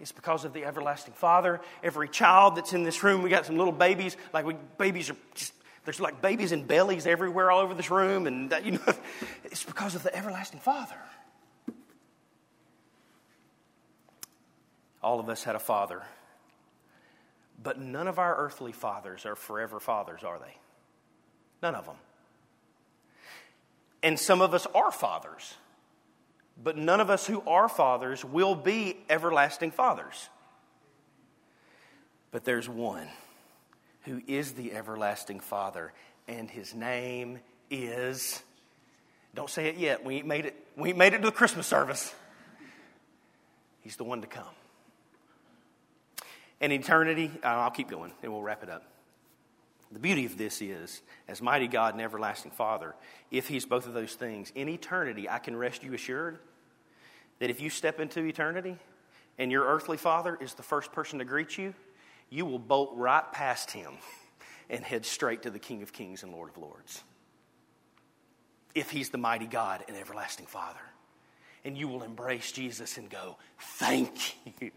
is 0.00 0.12
because 0.12 0.44
of 0.44 0.52
the 0.52 0.64
everlasting 0.64 1.14
Father. 1.14 1.60
Every 1.84 2.08
child 2.08 2.56
that's 2.56 2.72
in 2.72 2.82
this 2.82 3.02
room, 3.02 3.22
we 3.22 3.30
got 3.30 3.46
some 3.46 3.56
little 3.56 3.72
babies, 3.72 4.16
like 4.32 4.44
we, 4.44 4.56
babies 4.76 5.10
are 5.10 5.16
just, 5.34 5.52
there's 5.84 6.00
like 6.00 6.20
babies 6.20 6.52
in 6.52 6.64
bellies 6.64 7.06
everywhere 7.06 7.50
all 7.50 7.60
over 7.60 7.74
this 7.74 7.90
room, 7.90 8.26
and 8.26 8.50
that, 8.50 8.64
you 8.64 8.72
know, 8.72 8.94
it's 9.44 9.62
because 9.62 9.94
of 9.94 10.02
the 10.02 10.14
everlasting 10.14 10.60
Father. 10.60 10.96
All 15.02 15.20
of 15.20 15.28
us 15.28 15.44
had 15.44 15.54
a 15.54 15.60
father, 15.60 16.02
but 17.62 17.78
none 17.78 18.08
of 18.08 18.18
our 18.18 18.36
earthly 18.36 18.72
fathers 18.72 19.24
are 19.26 19.36
forever 19.36 19.78
fathers, 19.80 20.24
are 20.24 20.38
they? 20.38 20.56
None 21.62 21.74
of 21.74 21.86
them. 21.86 21.96
And 24.02 24.18
some 24.18 24.40
of 24.40 24.54
us 24.54 24.66
are 24.74 24.92
fathers, 24.92 25.54
but 26.62 26.76
none 26.76 27.00
of 27.00 27.10
us 27.10 27.26
who 27.26 27.42
are 27.46 27.68
fathers 27.68 28.24
will 28.24 28.54
be 28.54 28.96
everlasting 29.08 29.70
fathers. 29.70 30.28
But 32.30 32.44
there's 32.44 32.68
one 32.68 33.08
who 34.02 34.22
is 34.26 34.52
the 34.52 34.72
everlasting 34.72 35.40
Father, 35.40 35.92
and 36.26 36.50
his 36.50 36.74
name 36.74 37.40
is. 37.70 38.42
Don't 39.34 39.50
say 39.50 39.66
it 39.68 39.76
yet. 39.76 40.04
We 40.04 40.22
made 40.22 40.46
it. 40.46 40.66
We 40.76 40.92
made 40.92 41.14
it 41.14 41.18
to 41.18 41.26
the 41.26 41.32
Christmas 41.32 41.66
service. 41.66 42.14
He's 43.80 43.96
the 43.96 44.04
one 44.04 44.20
to 44.20 44.26
come. 44.26 44.44
In 46.60 46.72
eternity, 46.72 47.30
uh, 47.44 47.46
I'll 47.46 47.70
keep 47.70 47.88
going 47.88 48.12
and 48.22 48.32
we'll 48.32 48.42
wrap 48.42 48.62
it 48.62 48.68
up. 48.68 48.84
The 49.90 49.98
beauty 49.98 50.26
of 50.26 50.36
this 50.36 50.60
is, 50.60 51.00
as 51.28 51.40
mighty 51.40 51.66
God 51.66 51.94
and 51.94 52.02
everlasting 52.02 52.50
Father, 52.50 52.94
if 53.30 53.48
He's 53.48 53.64
both 53.64 53.86
of 53.86 53.94
those 53.94 54.14
things, 54.14 54.52
in 54.54 54.68
eternity, 54.68 55.28
I 55.28 55.38
can 55.38 55.56
rest 55.56 55.82
you 55.82 55.94
assured 55.94 56.38
that 57.38 57.48
if 57.48 57.60
you 57.60 57.70
step 57.70 57.98
into 57.98 58.24
eternity 58.24 58.76
and 59.38 59.50
your 59.50 59.64
earthly 59.64 59.96
Father 59.96 60.36
is 60.40 60.54
the 60.54 60.62
first 60.62 60.92
person 60.92 61.20
to 61.20 61.24
greet 61.24 61.56
you, 61.56 61.72
you 62.28 62.44
will 62.44 62.58
bolt 62.58 62.92
right 62.96 63.32
past 63.32 63.70
Him 63.70 63.94
and 64.70 64.84
head 64.84 65.06
straight 65.06 65.42
to 65.42 65.50
the 65.50 65.58
King 65.58 65.82
of 65.82 65.92
Kings 65.92 66.22
and 66.22 66.32
Lord 66.32 66.50
of 66.50 66.58
Lords. 66.58 67.02
If 68.74 68.90
He's 68.90 69.08
the 69.08 69.18
mighty 69.18 69.46
God 69.46 69.84
and 69.88 69.96
everlasting 69.96 70.46
Father. 70.46 70.80
And 71.64 71.76
you 71.76 71.88
will 71.88 72.02
embrace 72.02 72.52
Jesus 72.52 72.98
and 72.98 73.08
go, 73.08 73.36
Thank 73.58 74.36
you. 74.60 74.70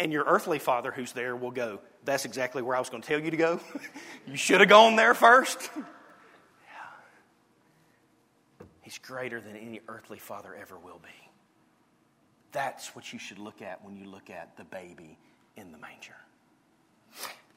And 0.00 0.10
your 0.12 0.24
earthly 0.24 0.58
father 0.58 0.90
who's 0.90 1.12
there 1.12 1.36
will 1.36 1.50
go, 1.50 1.78
That's 2.04 2.24
exactly 2.24 2.62
where 2.62 2.74
I 2.74 2.78
was 2.78 2.88
going 2.88 3.02
to 3.02 3.08
tell 3.08 3.20
you 3.20 3.30
to 3.30 3.36
go. 3.36 3.60
you 4.26 4.34
should 4.34 4.60
have 4.60 4.68
gone 4.70 4.96
there 4.96 5.12
first. 5.12 5.70
yeah. 5.76 5.82
He's 8.80 8.96
greater 8.96 9.42
than 9.42 9.56
any 9.56 9.80
earthly 9.88 10.18
father 10.18 10.56
ever 10.58 10.78
will 10.78 11.00
be. 11.02 11.30
That's 12.52 12.96
what 12.96 13.12
you 13.12 13.18
should 13.18 13.38
look 13.38 13.60
at 13.60 13.84
when 13.84 13.94
you 13.94 14.06
look 14.06 14.30
at 14.30 14.56
the 14.56 14.64
baby 14.64 15.18
in 15.56 15.70
the 15.70 15.78
manger. 15.78 16.16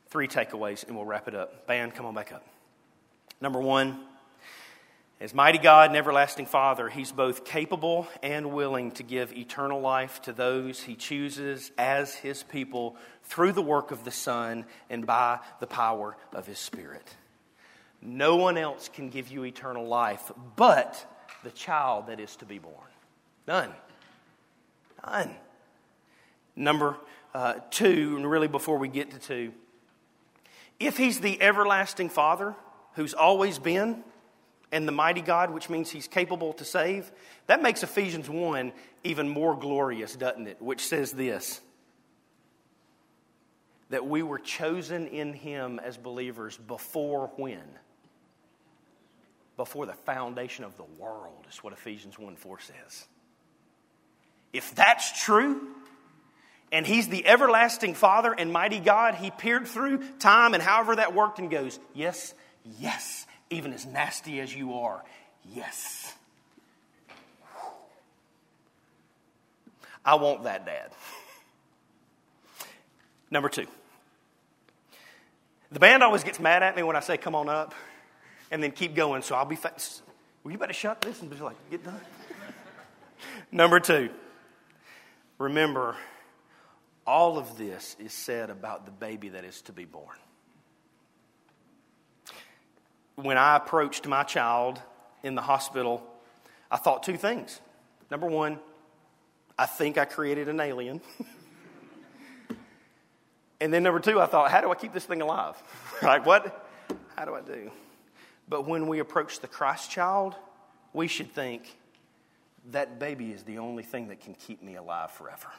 Three 0.10 0.27
takeaways, 0.27 0.86
and 0.86 0.97
we'll 0.97 1.06
wrap 1.06 1.29
it 1.29 1.34
up. 1.34 1.65
Band, 1.65 1.95
come 1.95 2.06
on 2.06 2.13
back 2.13 2.34
up. 2.34 2.45
Number 3.39 3.62
one, 3.62 4.03
as 5.19 5.34
mighty 5.34 5.58
God 5.58 5.89
and 5.89 5.97
everlasting 5.97 6.45
Father, 6.45 6.89
He's 6.89 7.12
both 7.12 7.45
capable 7.45 8.08
and 8.21 8.52
willing 8.52 8.91
to 8.91 9.04
give 9.04 9.32
eternal 9.34 9.80
life 9.80 10.21
to 10.23 10.34
those 10.34 10.82
He 10.82 10.95
chooses 10.95 11.71
as 11.78 12.13
His 12.13 12.43
people 12.43 12.97
through 13.23 13.54
the 13.54 13.62
work 13.62 13.91
of 13.91 14.04
the 14.04 14.12
Son 14.12 14.65
and 14.89 15.06
by 15.06 15.39
the 15.60 15.67
power 15.67 16.17
of 16.34 16.45
His 16.45 16.60
Spirit. 16.60 17.15
No 18.02 18.36
one 18.36 18.58
else 18.58 18.89
can 18.89 19.10
give 19.10 19.30
you 19.30 19.45
eternal 19.45 19.88
life 19.88 20.32
but 20.56 21.06
the 21.43 21.52
child 21.52 22.08
that 22.08 22.19
is 22.19 22.36
to 22.38 22.45
be 22.45 22.60
born. 22.60 22.76
None. 23.47 23.71
None. 25.06 25.36
Number 26.56 26.97
uh, 27.34 27.56
two, 27.71 28.15
and 28.17 28.30
really 28.30 28.47
before 28.47 28.78
we 28.78 28.88
get 28.88 29.12
to 29.12 29.19
two, 29.19 29.54
if 30.80 30.97
He's 30.97 31.19
the 31.21 31.41
everlasting 31.41 32.10
Father 32.10 32.56
who's 32.95 33.13
always 33.13 33.58
been, 33.58 34.04
and 34.73 34.88
the 34.88 34.91
mighty 34.91 35.21
God, 35.21 35.51
which 35.51 35.69
means 35.69 35.91
he's 35.91 36.07
capable 36.07 36.51
to 36.53 36.65
save, 36.65 37.09
that 37.45 37.62
makes 37.62 37.83
Ephesians 37.83 38.27
1 38.27 38.73
even 39.03 39.29
more 39.29 39.55
glorious, 39.55 40.15
doesn't 40.15 40.47
it? 40.47 40.62
Which 40.62 40.81
says 40.81 41.12
this 41.12 41.62
that 43.89 44.07
we 44.07 44.23
were 44.23 44.39
chosen 44.39 45.05
in 45.07 45.33
him 45.33 45.79
as 45.79 45.95
believers 45.95 46.57
before 46.57 47.31
when? 47.36 47.62
Before 49.55 49.86
the 49.86 49.93
foundation 49.93 50.65
of 50.65 50.75
the 50.77 50.86
world, 50.97 51.45
is 51.47 51.63
what 51.63 51.73
Ephesians 51.73 52.17
1 52.17 52.36
4 52.36 52.59
says. 52.59 53.05
If 54.51 54.73
that's 54.73 55.23
true, 55.23 55.67
and 56.71 56.88
he's 56.88 57.07
the 57.07 57.27
everlasting 57.27 57.93
Father 57.93 58.33
and 58.33 58.51
mighty 58.51 58.79
God, 58.79 59.13
he 59.13 59.29
peered 59.29 59.67
through 59.67 59.99
time 60.17 60.55
and 60.55 60.63
however 60.63 60.95
that 60.95 61.13
worked 61.13 61.38
and 61.38 61.51
goes, 61.51 61.79
Yes, 61.93 62.33
yes, 62.79 63.27
even 63.49 63.73
as 63.73 63.86
nasty 63.86 64.39
as 64.39 64.53
you 64.56 64.73
are, 64.75 65.03
yes. 65.53 66.13
I 70.06 70.15
want 70.15 70.43
that 70.43 70.65
dad. 70.65 70.91
Number 73.32 73.49
two. 73.49 73.67
The 75.71 75.79
band 75.79 76.03
always 76.03 76.23
gets 76.23 76.39
mad 76.39 76.62
at 76.62 76.75
me 76.75 76.84
when 76.84 76.95
I 76.95 76.99
say, 76.99 77.17
come 77.17 77.34
on 77.34 77.49
up, 77.49 77.73
and 78.51 78.62
then 78.62 78.71
keep 78.71 78.93
going, 78.93 79.23
so 79.23 79.36
I'll 79.36 79.45
be 79.45 79.56
fast. 79.56 80.03
Well, 80.43 80.51
you 80.51 80.58
better 80.58 80.73
shut 80.73 81.01
this 81.01 81.21
and 81.21 81.32
be 81.32 81.38
like, 81.38 81.56
get 81.71 81.84
done. 81.84 81.99
Number 83.51 83.79
two. 83.79 84.10
Remember, 85.39 85.95
all 87.08 87.38
of 87.38 87.58
this 87.58 87.95
is 87.99 88.13
said 88.13 88.49
about 88.49 88.86
the 88.86 88.91
baby 88.91 89.29
that 89.29 89.45
is 89.45 89.62
to 89.63 89.73
be 89.73 89.86
born 89.86 90.15
when 93.15 93.38
I 93.38 93.56
approached 93.56 94.08
my 94.08 94.23
child 94.23 94.82
in 95.23 95.36
the 95.36 95.41
hospital, 95.41 96.04
I 96.71 96.78
thought 96.78 97.04
two 97.04 97.17
things. 97.17 97.60
Number 98.10 98.28
one, 98.28 98.60
I 99.58 99.65
think 99.65 99.97
I 99.97 100.06
created 100.06 100.49
an 100.49 100.60
alien. 100.60 101.02
and 103.62 103.73
then 103.73 103.84
number 103.84 103.99
two, 103.99 104.19
I 104.19 104.26
thought, 104.26 104.49
how 104.52 104.62
do 104.62 104.71
I 104.71 104.76
keep 104.76 104.93
this 104.93 105.06
thing 105.06 105.21
alive? 105.21 105.56
like, 106.02 106.26
what? 106.26 106.67
How 107.15 107.26
do 107.26 107.36
I 107.36 107.41
do? 107.41 107.71
But 108.49 108.67
when 108.67 108.88
we 108.88 108.99
approach 108.99 109.39
the 109.39 109.47
Christ 109.47 109.91
child, 109.91 110.36
we 110.91 111.08
should 111.08 111.32
think 111.34 111.78
that 112.71 112.99
baby 112.99 113.32
is 113.32 113.43
the 113.43 113.60
only 113.60 113.84
thing 113.84 114.08
that 114.08 114.21
can 114.21 114.34
keep 114.34 114.62
me 114.63 114.76
alive 114.76 115.12
forever. 115.12 115.49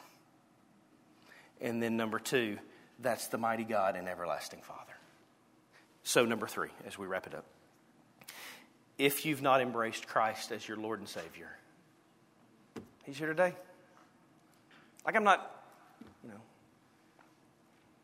And 1.61 1.81
then 1.81 1.97
number 1.97 2.19
two, 2.19 2.57
that's 2.99 3.27
the 3.27 3.37
mighty 3.37 3.63
God 3.63 3.95
and 3.95 4.07
everlasting 4.07 4.61
Father. 4.61 4.93
So, 6.07 6.23
number 6.23 6.45
three, 6.45 6.69
as 6.85 6.99
we 6.99 7.07
wrap 7.07 7.25
it 7.25 7.33
up. 7.33 7.45
If 8.99 9.25
you've 9.25 9.41
not 9.41 9.59
embraced 9.59 10.07
Christ 10.07 10.51
as 10.51 10.65
your 10.65 10.77
Lord 10.77 10.99
and 10.99 11.09
Savior, 11.09 11.49
He's 13.03 13.17
here 13.17 13.27
today. 13.27 13.53
Like, 15.03 15.15
I'm 15.15 15.23
not, 15.23 15.65
you 16.23 16.29
know, 16.29 16.41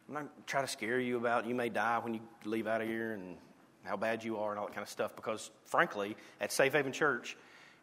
I'm 0.07 0.13
not 0.15 0.47
trying 0.47 0.65
to 0.65 0.71
scare 0.71 0.99
you 0.99 1.17
about 1.17 1.45
you 1.45 1.53
may 1.53 1.69
die 1.69 1.99
when 1.99 2.15
you 2.15 2.21
leave 2.43 2.65
out 2.65 2.81
of 2.81 2.87
here 2.87 3.13
and 3.13 3.37
how 3.83 3.97
bad 3.97 4.23
you 4.23 4.37
are 4.37 4.49
and 4.49 4.59
all 4.59 4.65
that 4.65 4.73
kind 4.73 4.83
of 4.83 4.89
stuff, 4.89 5.15
because 5.15 5.51
frankly, 5.65 6.17
at 6.39 6.51
Safe 6.51 6.73
Haven 6.73 6.91
Church, 6.91 7.37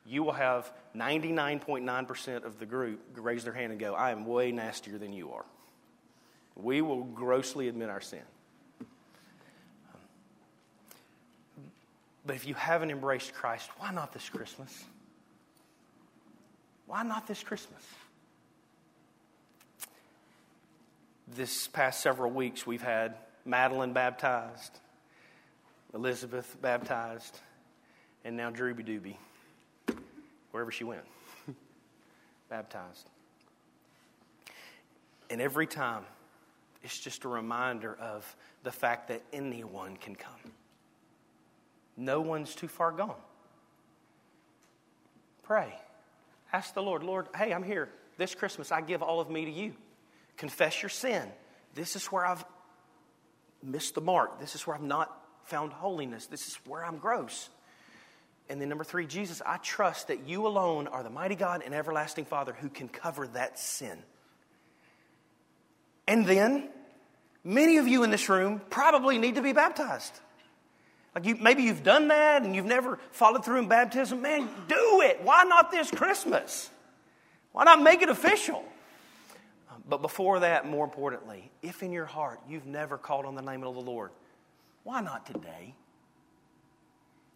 you 0.04 0.24
will 0.24 0.32
have 0.32 0.72
99.9% 0.96 2.44
of 2.44 2.58
the 2.58 2.66
group 2.66 3.00
raise 3.16 3.44
their 3.44 3.52
hand 3.52 3.70
and 3.70 3.80
go, 3.80 3.94
I 3.94 4.10
am 4.10 4.26
way 4.26 4.50
nastier 4.50 4.98
than 4.98 5.12
you 5.12 5.30
are. 5.30 5.44
We 6.56 6.82
will 6.82 7.04
grossly 7.04 7.68
admit 7.68 7.88
our 7.88 8.00
sin. 8.00 8.22
But 12.28 12.36
if 12.36 12.46
you 12.46 12.52
haven't 12.52 12.90
embraced 12.90 13.32
Christ, 13.32 13.70
why 13.78 13.90
not 13.90 14.12
this 14.12 14.28
Christmas? 14.28 14.84
Why 16.84 17.02
not 17.02 17.26
this 17.26 17.42
Christmas? 17.42 17.82
This 21.34 21.68
past 21.68 22.02
several 22.02 22.30
weeks, 22.30 22.66
we've 22.66 22.82
had 22.82 23.14
Madeline 23.46 23.94
baptized, 23.94 24.78
Elizabeth 25.94 26.54
baptized, 26.60 27.40
and 28.26 28.36
now 28.36 28.50
Drooby 28.50 28.84
Dooby, 28.84 29.96
wherever 30.50 30.70
she 30.70 30.84
went, 30.84 31.04
baptized. 32.50 33.08
And 35.30 35.40
every 35.40 35.66
time, 35.66 36.04
it's 36.82 36.98
just 36.98 37.24
a 37.24 37.28
reminder 37.28 37.96
of 37.98 38.36
the 38.64 38.70
fact 38.70 39.08
that 39.08 39.22
anyone 39.32 39.96
can 39.96 40.14
come. 40.14 40.52
No 41.98 42.20
one's 42.20 42.54
too 42.54 42.68
far 42.68 42.92
gone. 42.92 43.16
Pray. 45.42 45.74
Ask 46.52 46.72
the 46.72 46.82
Lord, 46.82 47.02
Lord, 47.02 47.26
hey, 47.36 47.52
I'm 47.52 47.64
here. 47.64 47.88
This 48.16 48.34
Christmas, 48.34 48.70
I 48.70 48.80
give 48.80 49.02
all 49.02 49.20
of 49.20 49.28
me 49.28 49.44
to 49.44 49.50
you. 49.50 49.74
Confess 50.36 50.80
your 50.80 50.88
sin. 50.88 51.28
This 51.74 51.96
is 51.96 52.06
where 52.06 52.24
I've 52.24 52.44
missed 53.62 53.96
the 53.96 54.00
mark. 54.00 54.38
This 54.38 54.54
is 54.54 54.66
where 54.66 54.76
I've 54.76 54.82
not 54.82 55.12
found 55.44 55.72
holiness. 55.72 56.26
This 56.26 56.46
is 56.46 56.54
where 56.66 56.84
I'm 56.84 56.98
gross. 56.98 57.48
And 58.48 58.60
then, 58.60 58.68
number 58.68 58.84
three, 58.84 59.06
Jesus, 59.06 59.42
I 59.44 59.56
trust 59.58 60.08
that 60.08 60.26
you 60.26 60.46
alone 60.46 60.86
are 60.86 61.02
the 61.02 61.10
mighty 61.10 61.34
God 61.34 61.62
and 61.64 61.74
everlasting 61.74 62.24
Father 62.24 62.52
who 62.52 62.68
can 62.68 62.88
cover 62.88 63.26
that 63.28 63.58
sin. 63.58 63.98
And 66.06 66.26
then, 66.26 66.68
many 67.42 67.76
of 67.78 67.88
you 67.88 68.04
in 68.04 68.10
this 68.10 68.28
room 68.28 68.62
probably 68.70 69.18
need 69.18 69.34
to 69.34 69.42
be 69.42 69.52
baptized. 69.52 70.18
Like 71.18 71.26
you, 71.26 71.34
maybe 71.34 71.64
you've 71.64 71.82
done 71.82 72.06
that 72.08 72.44
and 72.44 72.54
you've 72.54 72.64
never 72.64 72.96
followed 73.10 73.44
through 73.44 73.58
in 73.58 73.66
baptism. 73.66 74.22
Man, 74.22 74.48
do 74.68 75.00
it. 75.02 75.20
Why 75.24 75.42
not 75.42 75.72
this 75.72 75.90
Christmas? 75.90 76.70
Why 77.50 77.64
not 77.64 77.82
make 77.82 78.02
it 78.02 78.08
official? 78.08 78.64
Um, 79.68 79.82
but 79.88 80.00
before 80.00 80.38
that, 80.38 80.68
more 80.68 80.84
importantly, 80.84 81.50
if 81.60 81.82
in 81.82 81.90
your 81.90 82.04
heart 82.04 82.38
you've 82.48 82.66
never 82.66 82.96
called 82.96 83.26
on 83.26 83.34
the 83.34 83.42
name 83.42 83.64
of 83.64 83.74
the 83.74 83.80
Lord, 83.80 84.12
why 84.84 85.00
not 85.00 85.26
today? 85.26 85.74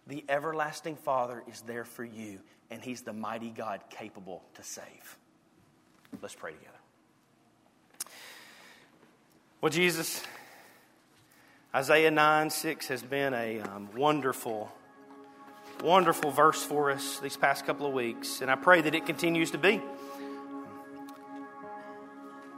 The 0.07 0.25
everlasting 0.29 0.95
Father 0.95 1.43
is 1.51 1.63
there 1.63 1.85
for 1.85 2.05
you, 2.05 2.39
and 2.71 2.81
He's 2.81 3.03
the 3.03 3.13
mighty 3.13 3.51
God 3.51 3.81
capable 3.91 4.45
to 4.55 4.63
save. 4.63 5.17
Let's 6.21 6.37
pray 6.37 6.53
together. 6.53 6.79
Well, 9.61 9.71
Jesus, 9.71 10.23
Isaiah 11.75 12.11
9 12.11 12.51
6 12.51 12.89
has 12.89 13.03
been 13.03 13.33
a 13.33 13.61
um, 13.61 13.89
wonderful, 13.97 14.71
wonderful 15.83 16.31
verse 16.31 16.63
for 16.63 16.91
us 16.91 17.19
these 17.21 17.39
past 17.39 17.65
couple 17.65 17.87
of 17.87 17.95
weeks, 17.95 18.43
and 18.43 18.51
I 18.51 18.57
pray 18.57 18.83
that 18.83 18.95
it 18.95 19.07
continues 19.07 19.53
to 19.53 19.59
be. 19.59 19.81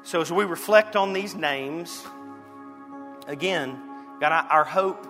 So, 0.03 0.21
as 0.21 0.33
we 0.33 0.45
reflect 0.45 0.97
on 0.97 1.13
these 1.13 1.37
names, 1.37 2.05
again, 3.29 3.81
God, 4.21 4.33
our 4.51 4.65
hope 4.65 5.07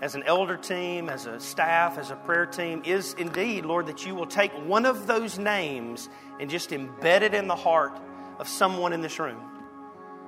as 0.00 0.14
an 0.14 0.24
elder 0.24 0.58
team, 0.58 1.08
as 1.08 1.24
a 1.24 1.40
staff, 1.40 1.96
as 1.96 2.10
a 2.10 2.16
prayer 2.16 2.44
team 2.44 2.82
is 2.84 3.14
indeed, 3.14 3.64
Lord, 3.64 3.86
that 3.86 4.04
you 4.04 4.14
will 4.14 4.26
take 4.26 4.52
one 4.66 4.84
of 4.84 5.06
those 5.06 5.38
names 5.38 6.10
and 6.38 6.50
just 6.50 6.68
embed 6.68 7.22
it 7.22 7.32
in 7.32 7.48
the 7.48 7.56
heart 7.56 7.98
of 8.38 8.46
someone 8.46 8.92
in 8.92 9.00
this 9.00 9.18
room. 9.18 9.40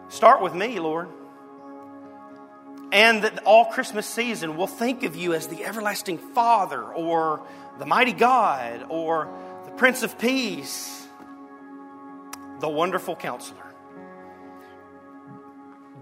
Start 0.08 0.40
with 0.40 0.54
me, 0.54 0.80
Lord. 0.80 1.08
And 2.94 3.24
that 3.24 3.42
all 3.44 3.64
Christmas 3.64 4.06
season 4.06 4.56
will 4.56 4.68
think 4.68 5.02
of 5.02 5.16
you 5.16 5.34
as 5.34 5.48
the 5.48 5.64
everlasting 5.64 6.16
Father 6.16 6.80
or 6.80 7.44
the 7.80 7.86
mighty 7.86 8.12
God 8.12 8.86
or 8.88 9.28
the 9.64 9.72
Prince 9.72 10.04
of 10.04 10.16
Peace, 10.16 11.04
the 12.60 12.68
wonderful 12.68 13.16
counselor. 13.16 13.66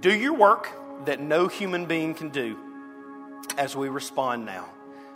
Do 0.02 0.14
your 0.14 0.34
work 0.34 0.68
that 1.06 1.18
no 1.18 1.48
human 1.48 1.86
being 1.86 2.12
can 2.12 2.28
do 2.28 2.58
as 3.56 3.74
we 3.74 3.88
respond 3.88 4.44
now. 4.44 4.68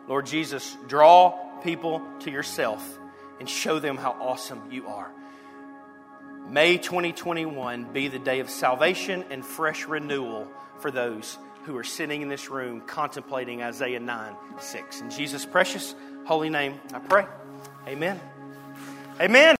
Lord 0.08 0.24
Jesus, 0.24 0.74
draw 0.88 1.32
people 1.62 2.00
to 2.20 2.30
yourself 2.30 2.98
and 3.38 3.46
show 3.46 3.80
them 3.80 3.98
how 3.98 4.12
awesome 4.12 4.62
you 4.70 4.86
are. 4.86 5.10
May 6.48 6.78
2021 6.78 7.92
be 7.92 8.08
the 8.08 8.18
day 8.18 8.40
of 8.40 8.48
salvation 8.48 9.26
and 9.28 9.44
fresh 9.44 9.84
renewal 9.84 10.48
for 10.78 10.90
those 10.90 11.36
who 11.66 11.76
are 11.76 11.84
sitting 11.84 12.22
in 12.22 12.28
this 12.28 12.48
room 12.48 12.80
contemplating 12.80 13.60
Isaiah 13.60 14.00
9 14.00 14.36
6. 14.58 15.00
In 15.00 15.10
Jesus' 15.10 15.44
precious 15.44 15.94
holy 16.24 16.48
name, 16.48 16.80
I 16.94 17.00
pray. 17.00 17.26
Amen. 17.88 18.20
Amen. 19.20 19.54